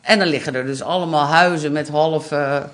En 0.00 0.18
dan 0.18 0.28
liggen 0.28 0.54
er 0.54 0.66
dus 0.66 0.82
allemaal 0.82 1.26
huizen 1.26 1.72
met 1.72 1.88
halve 1.88 2.68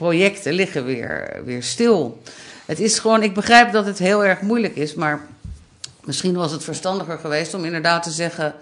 projecten 0.00 0.52
liggen 0.52 0.84
weer, 0.84 1.40
weer 1.44 1.62
stil. 1.62 2.22
Het 2.66 2.80
is 2.80 2.98
gewoon, 2.98 3.22
ik 3.22 3.34
begrijp 3.34 3.72
dat 3.72 3.86
het 3.86 3.98
heel 3.98 4.24
erg 4.24 4.40
moeilijk 4.40 4.76
is, 4.76 4.94
maar 4.94 5.26
misschien 6.04 6.34
was 6.34 6.52
het 6.52 6.64
verstandiger 6.64 7.18
geweest 7.18 7.54
om 7.54 7.64
inderdaad 7.64 8.02
te 8.02 8.10
zeggen 8.10 8.54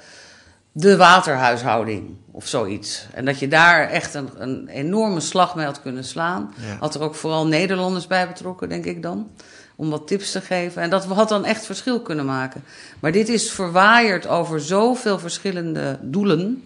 de 0.72 0.96
waterhuishouding 0.96 2.16
of 2.30 2.46
zoiets. 2.46 3.06
En 3.14 3.24
dat 3.24 3.38
je 3.38 3.48
daar 3.48 3.88
echt 3.88 4.14
een, 4.14 4.30
een 4.36 4.68
enorme 4.68 5.20
slag 5.20 5.54
mee 5.54 5.66
had 5.66 5.82
kunnen 5.82 6.04
slaan. 6.04 6.54
Ja. 6.56 6.76
Had 6.80 6.94
er 6.94 7.02
ook 7.02 7.14
vooral 7.14 7.46
Nederlanders 7.46 8.06
bij 8.06 8.28
betrokken, 8.28 8.68
denk 8.68 8.84
ik 8.84 9.02
dan. 9.02 9.30
Om 9.76 9.90
wat 9.90 10.06
tips 10.06 10.32
te 10.32 10.40
geven. 10.40 10.82
En 10.82 10.90
dat 10.90 11.04
had 11.04 11.28
dan 11.28 11.44
echt 11.44 11.66
verschil 11.66 12.00
kunnen 12.00 12.24
maken. 12.24 12.64
Maar 13.00 13.12
dit 13.12 13.28
is 13.28 13.50
verwaaierd 13.50 14.26
over 14.26 14.60
zoveel 14.60 15.18
verschillende 15.18 15.98
doelen. 16.02 16.64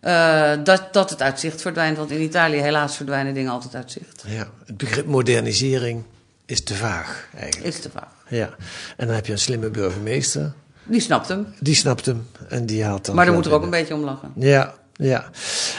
Eh, 0.00 0.52
dat, 0.64 0.88
dat 0.92 1.10
het 1.10 1.22
uit 1.22 1.40
zicht 1.40 1.60
verdwijnt. 1.62 1.96
Want 1.96 2.10
in 2.10 2.20
Italië 2.20 2.56
helaas 2.60 2.96
verdwijnen 2.96 3.34
dingen 3.34 3.52
altijd 3.52 3.74
uit 3.74 3.90
zicht. 3.92 4.24
Ja, 4.26 4.48
het 4.66 4.76
begrip 4.76 5.06
modernisering 5.06 6.02
is 6.46 6.62
te 6.64 6.74
vaag 6.74 7.28
eigenlijk. 7.36 7.66
Is 7.74 7.80
te 7.80 7.90
vaag. 7.90 8.08
Ja, 8.28 8.50
en 8.96 9.06
dan 9.06 9.14
heb 9.14 9.26
je 9.26 9.32
een 9.32 9.38
slimme 9.38 9.70
burgemeester, 9.70 10.52
Die 10.84 11.00
snapt 11.00 11.28
hem. 11.28 11.46
die 11.60 11.74
snapt 11.74 12.06
hem 12.06 12.26
en 12.48 12.66
die 12.66 12.84
haalt 12.84 13.04
dan... 13.06 13.14
Maar 13.14 13.24
daar 13.24 13.34
geld 13.34 13.44
moet 13.46 13.52
er 13.54 13.58
ook 13.58 13.64
een 13.64 13.78
beetje 13.78 13.94
om 13.94 14.00
lachen. 14.04 14.32
Ja, 14.36 14.74
ja. 14.92 15.30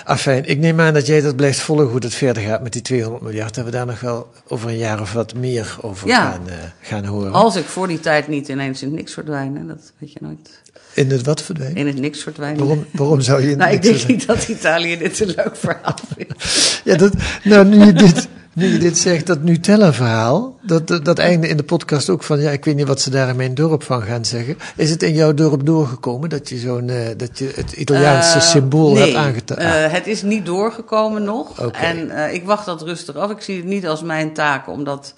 Afijn, 0.05 0.45
ik 0.45 0.57
neem 0.57 0.79
aan 0.79 0.93
dat 0.93 1.05
jij 1.05 1.21
dat 1.21 1.35
blijft 1.35 1.59
volgen 1.59 1.85
hoe 1.85 1.99
het 1.99 2.13
verder 2.13 2.43
gaat 2.43 2.63
met 2.63 2.73
die 2.73 2.81
200 2.81 3.23
miljard. 3.23 3.57
En 3.57 3.65
we 3.65 3.71
daar 3.71 3.85
nog 3.85 3.99
wel 3.99 4.31
over 4.47 4.69
een 4.69 4.77
jaar 4.77 5.01
of 5.01 5.13
wat 5.13 5.33
meer 5.33 5.77
over 5.81 6.07
Ja. 6.07 6.31
gaan, 6.31 6.49
eh, 6.49 6.55
gaan 6.81 7.05
horen. 7.05 7.31
Als 7.33 7.55
ik 7.55 7.65
voor 7.65 7.87
die 7.87 7.99
tijd 7.99 8.27
niet 8.27 8.47
ineens 8.47 8.81
in 8.81 8.93
niks 8.93 9.13
verdwijn. 9.13 9.55
hè, 9.57 9.65
Dat 9.65 9.91
weet 9.97 10.11
je 10.11 10.19
nooit. 10.21 10.61
In 10.93 11.11
het 11.11 11.25
wat 11.25 11.41
verdwijnen? 11.41 11.77
In 11.77 11.87
het 11.87 11.99
niks 11.99 12.23
verdwijnen. 12.23 12.59
Waarom, 12.59 12.85
waarom 12.91 13.21
zou 13.21 13.41
je 13.41 13.51
in 13.51 13.57
Nou, 13.57 13.71
ik 13.71 13.81
denk 13.81 13.95
verdwijnen? 13.95 14.27
niet 14.27 14.39
dat 14.39 14.57
Italië 14.57 14.97
dit 14.97 15.19
een 15.19 15.33
leuk 15.35 15.55
verhaal 15.55 15.95
vindt. 16.15 16.81
Ja, 16.83 16.95
dat, 16.95 17.13
nou, 17.43 17.65
nu 17.65 17.85
je 17.85 17.93
dit, 17.93 18.27
nu 18.53 18.67
je 18.67 18.77
dit 18.77 18.97
zegt, 18.97 19.27
dat 19.27 19.43
Nutella-verhaal, 19.43 20.59
dat, 20.61 20.87
dat, 20.87 21.05
dat 21.05 21.19
einde 21.19 21.47
in 21.47 21.57
de 21.57 21.63
podcast 21.63 22.09
ook 22.09 22.23
van, 22.23 22.39
ja, 22.39 22.49
ik 22.49 22.65
weet 22.65 22.75
niet 22.75 22.87
wat 22.87 23.01
ze 23.01 23.09
daar 23.09 23.29
in 23.29 23.35
mijn 23.35 23.53
dorp 23.53 23.83
van 23.83 24.01
gaan 24.01 24.25
zeggen. 24.25 24.57
Is 24.75 24.89
het 24.89 25.03
in 25.03 25.13
jouw 25.13 25.33
dorp 25.33 25.65
doorgekomen 25.65 26.29
dat 26.29 26.49
je 26.49 26.57
zo'n, 26.57 26.89
eh, 26.89 27.07
dat 27.17 27.39
je 27.39 27.51
het 27.55 27.71
Italiaanse 27.71 28.37
Eh, 28.37 28.41
symbool 28.41 28.93
nee, 28.93 29.17
hebt 29.17 29.51
eh, 29.51 29.91
het 29.91 30.07
is 30.07 30.21
niet 30.21 30.45
doorgekomen 30.45 31.23
nog. 31.23 31.63
Oké. 31.63 31.77
En 31.77 32.33
ik 32.33 32.45
wacht 32.45 32.65
dat 32.65 32.81
rustig 32.81 33.15
af. 33.15 33.31
Ik 33.31 33.41
zie 33.41 33.55
het 33.57 33.65
niet 33.65 33.87
als 33.87 34.01
mijn 34.01 34.33
taak 34.33 34.67
om 34.69 34.83
dat 34.83 35.13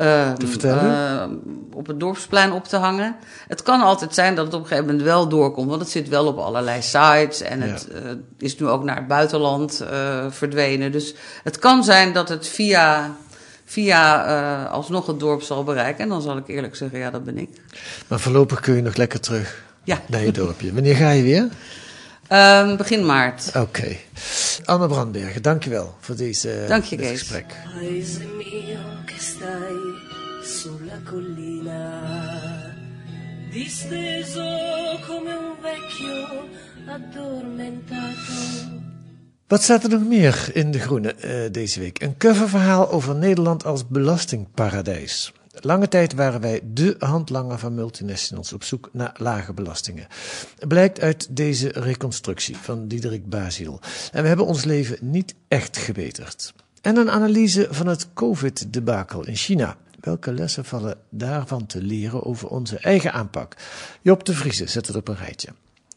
eh, 0.00 0.32
Te 0.32 0.46
vertellen? 0.46 1.20
eh, 1.20 1.76
op 1.76 1.86
het 1.86 2.00
dorpsplein 2.00 2.52
op 2.52 2.64
te 2.64 2.76
hangen. 2.76 3.16
Het 3.48 3.62
kan 3.62 3.80
altijd 3.80 4.14
zijn 4.14 4.34
dat 4.34 4.44
het 4.44 4.54
op 4.54 4.60
een 4.60 4.66
gegeven 4.66 4.86
moment 4.90 5.04
wel 5.04 5.28
doorkomt. 5.28 5.68
Want 5.68 5.80
het 5.80 5.90
zit 5.90 6.08
wel 6.08 6.26
op 6.26 6.38
allerlei 6.38 6.82
sites. 6.82 7.40
En 7.40 7.60
het 7.60 7.88
eh, 7.88 8.00
is 8.38 8.58
nu 8.58 8.66
ook 8.66 8.84
naar 8.84 8.96
het 8.96 9.06
buitenland 9.06 9.80
eh, 9.80 10.24
verdwenen. 10.30 10.92
Dus 10.92 11.14
het 11.42 11.58
kan 11.58 11.84
zijn 11.84 12.12
dat 12.12 12.28
het 12.28 12.48
via, 12.48 13.16
via 13.64 14.24
eh, 14.26 14.72
alsnog 14.72 15.06
het 15.06 15.20
dorp 15.20 15.42
zal 15.42 15.64
bereiken. 15.64 16.02
En 16.02 16.08
dan 16.08 16.22
zal 16.22 16.36
ik 16.36 16.48
eerlijk 16.48 16.76
zeggen, 16.76 16.98
ja, 16.98 17.10
dat 17.10 17.24
ben 17.24 17.38
ik. 17.38 17.48
maar 18.08 18.20
voorlopig 18.20 18.60
kun 18.60 18.74
je 18.74 18.82
nog 18.82 18.96
lekker 18.96 19.20
terug 19.20 19.62
Ja, 19.84 20.00
naar 20.06 20.24
je 20.24 20.32
dorpje. 20.32 20.72
Wanneer 20.74 20.96
ga 20.96 21.10
je 21.10 21.22
weer? 21.22 21.48
Ehm, 22.28 22.76
begin 22.76 23.06
maart. 23.06 23.50
Oké. 23.56 23.96
Anne 24.64 24.86
Brandbergen, 24.86 25.42
dankjewel 25.42 25.94
voor 26.00 26.16
deze, 26.16 26.64
Dank 26.68 26.84
je, 26.84 26.96
dit 26.96 27.06
Kees. 27.06 27.18
gesprek. 27.18 27.54
Che 29.10 29.18
stai 29.18 29.76
sulla 30.42 31.00
collina, 31.04 32.74
disteso 33.50 34.40
come 35.06 35.34
un 35.34 35.56
vecchio 35.60 36.48
addormentato. 36.86 38.78
Wat 39.46 39.62
staat 39.62 39.82
er 39.82 39.90
nog 39.90 40.06
meer 40.06 40.50
in 40.52 40.70
De 40.70 40.78
Groene 40.78 41.14
eh, 41.14 41.50
deze 41.52 41.80
week? 41.80 42.02
Een 42.02 42.16
coververhaal 42.16 42.90
over 42.90 43.14
Nederland 43.14 43.64
als 43.64 43.88
belastingparadijs. 43.88 45.32
Lange 45.60 45.88
tijd 45.88 46.14
waren 46.14 46.40
wij 46.40 46.60
dé 46.64 46.94
handlanger 46.98 47.58
van 47.58 47.74
multinationals 47.74 48.52
op 48.52 48.64
zoek 48.64 48.88
naar 48.92 49.14
lage 49.16 49.52
belastingen. 49.52 50.06
Blijkt 50.68 51.00
uit 51.00 51.36
deze 51.36 51.68
reconstructie 51.68 52.56
van 52.56 52.88
Diederik 52.88 53.28
Baziel. 53.28 53.80
En 54.12 54.22
we 54.22 54.28
hebben 54.28 54.46
ons 54.46 54.64
leven 54.64 54.98
niet 55.00 55.34
echt 55.48 55.76
gebeterd. 55.76 56.52
En 56.80 56.96
een 56.96 57.10
analyse 57.10 57.66
van 57.70 57.86
het 57.86 58.06
COVID-debakel 58.14 59.26
in 59.26 59.36
China. 59.36 59.76
Welke 60.00 60.32
lessen 60.32 60.64
vallen 60.64 60.98
daarvan 61.08 61.66
te 61.66 61.82
leren 61.82 62.24
over 62.24 62.48
onze 62.48 62.78
eigen 62.78 63.12
aanpak? 63.12 63.56
Job 64.02 64.24
de 64.24 64.34
Vrieze 64.34 64.66
zet 64.66 64.86
het 64.86 64.96
op 64.96 65.08
een 65.08 65.16
rijtje. 65.16 65.48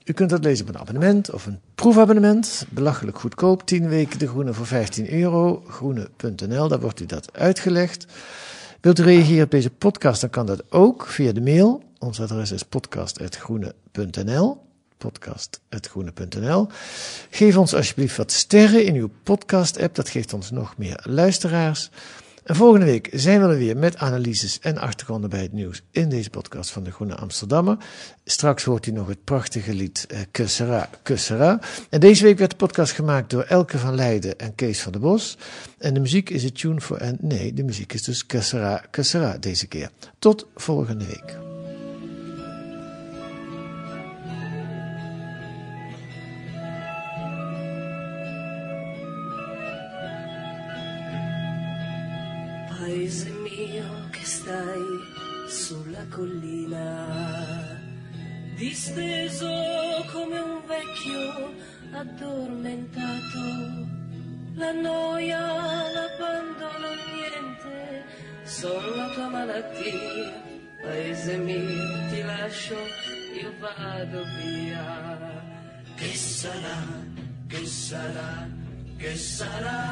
U 0.06 0.14
kunt 0.14 0.30
dat 0.30 0.44
lezen 0.44 0.68
op 0.68 0.74
een 0.74 0.82
abonnement 0.82 1.32
of 1.32 1.46
een 1.46 1.60
proefabonnement. 1.76 2.66
Belachelijk 2.70 3.20
goedkoop. 3.20 3.66
10 3.66 3.88
weken 3.90 4.20
de 4.20 4.28
Groene 4.28 4.54
voor 4.54 4.66
15 4.66 5.14
euro. 5.14 5.64
Groene.nl, 5.68 6.68
daar 6.68 6.80
wordt 6.80 7.00
u 7.00 7.06
dat 7.06 7.34
uitgelegd. 7.38 8.06
Wilt 8.82 9.00
u 9.00 9.04
reageren 9.04 9.44
op 9.44 9.52
deze 9.52 9.70
podcast, 9.70 10.22
dan 10.22 10.30
kan 10.30 10.46
dat 10.46 10.64
ook 10.72 11.08
via 11.08 11.32
de 11.32 11.42
mail. 11.42 11.84
Ons 12.00 12.22
adres 12.22 12.52
is 12.52 12.64
podcast.groene.nl. 12.64 14.62
Podcast.groene.nl. 15.04 16.68
Geef 17.30 17.58
ons 17.58 17.74
alsjeblieft 17.74 18.18
wat 18.18 18.32
sterren 18.32 18.86
in 18.86 18.96
uw 18.96 19.10
podcast-app. 19.24 19.96
Dat 19.96 20.10
geeft 20.10 20.34
ons 20.34 20.52
nog 20.52 20.78
meer 20.78 21.04
luisteraars. 21.10 21.90
En 22.44 22.56
volgende 22.56 22.86
week 22.86 23.10
zijn 23.12 23.42
we 23.42 23.48
er 23.48 23.58
weer 23.58 23.78
met 23.78 23.98
analyses 23.98 24.60
en 24.60 24.78
achtergronden 24.78 25.30
bij 25.30 25.42
het 25.42 25.54
nieuws 25.54 25.82
in 25.92 26.10
deze 26.10 26.30
podcast 26.30 26.70
van 26.70 26.84
de 26.84 26.92
Groene 26.92 27.16
Amsterdammer. 27.16 27.78
Straks 28.24 28.64
hoort 28.64 28.86
u 28.86 28.92
nog 28.92 29.08
het 29.08 29.24
prachtige 29.24 29.74
lied 29.74 30.06
eh, 30.08 30.20
Kussera, 30.32 30.90
Kussera. 31.02 31.60
En 31.90 32.00
deze 32.00 32.24
week 32.24 32.38
werd 32.38 32.52
de 32.52 32.58
podcast 32.58 32.92
gemaakt 32.92 33.30
door 33.30 33.44
Elke 33.44 33.78
van 33.78 33.96
Leiden 33.96 34.40
en 34.40 34.56
Kees 34.56 34.82
van 34.82 34.92
der 34.92 35.02
Bos. 35.02 35.38
En 35.78 35.94
de 35.94 36.00
muziek 36.00 36.30
is 36.30 36.44
het 36.44 36.60
tune 36.60 36.82
voor, 36.82 36.98
en 36.98 37.18
nee, 37.22 37.54
de 37.54 37.64
muziek 37.64 37.94
is 37.94 38.04
dus 38.04 38.26
Kussera, 38.26 38.84
Kussera 38.92 39.38
deze 39.38 39.68
keer. 39.68 39.90
Tot 40.20 40.48
volgende 40.56 41.06
week. 41.06 41.53
Paese 53.04 53.32
mio 53.32 54.08
che 54.12 54.24
stai 54.24 54.80
sulla 55.50 56.06
collina, 56.10 57.78
disteso 58.56 59.46
come 60.10 60.40
un 60.40 60.62
vecchio 60.66 61.54
addormentato. 61.92 63.44
La 64.56 64.72
noia, 64.72 65.38
l'abbandono, 65.38 66.96
niente, 67.12 68.06
sono 68.44 68.96
la 68.96 69.10
tua 69.10 69.28
malattia. 69.28 70.42
Paese 70.82 71.38
mio, 71.40 72.08
ti 72.10 72.22
lascio, 72.22 72.78
io 73.38 73.52
vado 73.60 74.24
via. 74.40 75.44
Che 75.98 76.16
sarà, 76.16 76.88
che 77.48 77.66
sarà, 77.66 78.48
che 78.96 79.16
sarà? 79.18 79.92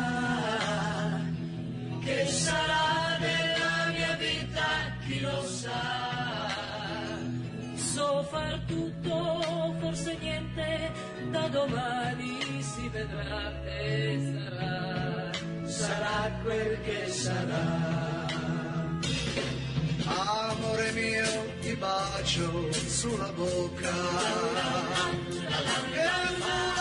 Che 2.03 2.25
sarà 2.25 3.00
della 3.21 3.75
mia 3.93 4.13
vita, 4.15 4.67
chi 5.05 5.19
lo 5.21 5.41
sa. 5.43 5.83
So 7.75 8.23
far 8.31 8.59
tutto, 8.67 9.75
forse 9.79 10.17
niente, 10.19 10.91
da 11.31 11.47
domani 11.47 12.61
si 12.61 12.87
vedrà 12.89 13.43
e 13.65 14.19
sarà, 14.33 15.31
sarà 15.65 16.31
quel 16.43 16.81
che 16.81 17.09
sarà. 17.09 18.29
Amore 20.05 20.91
mio, 20.91 21.29
ti 21.61 21.75
bacio 21.75 22.71
sulla 22.71 23.31
bocca. 23.33 23.91
La, 25.49 25.59
la, 25.65 26.09
la, 26.39 26.80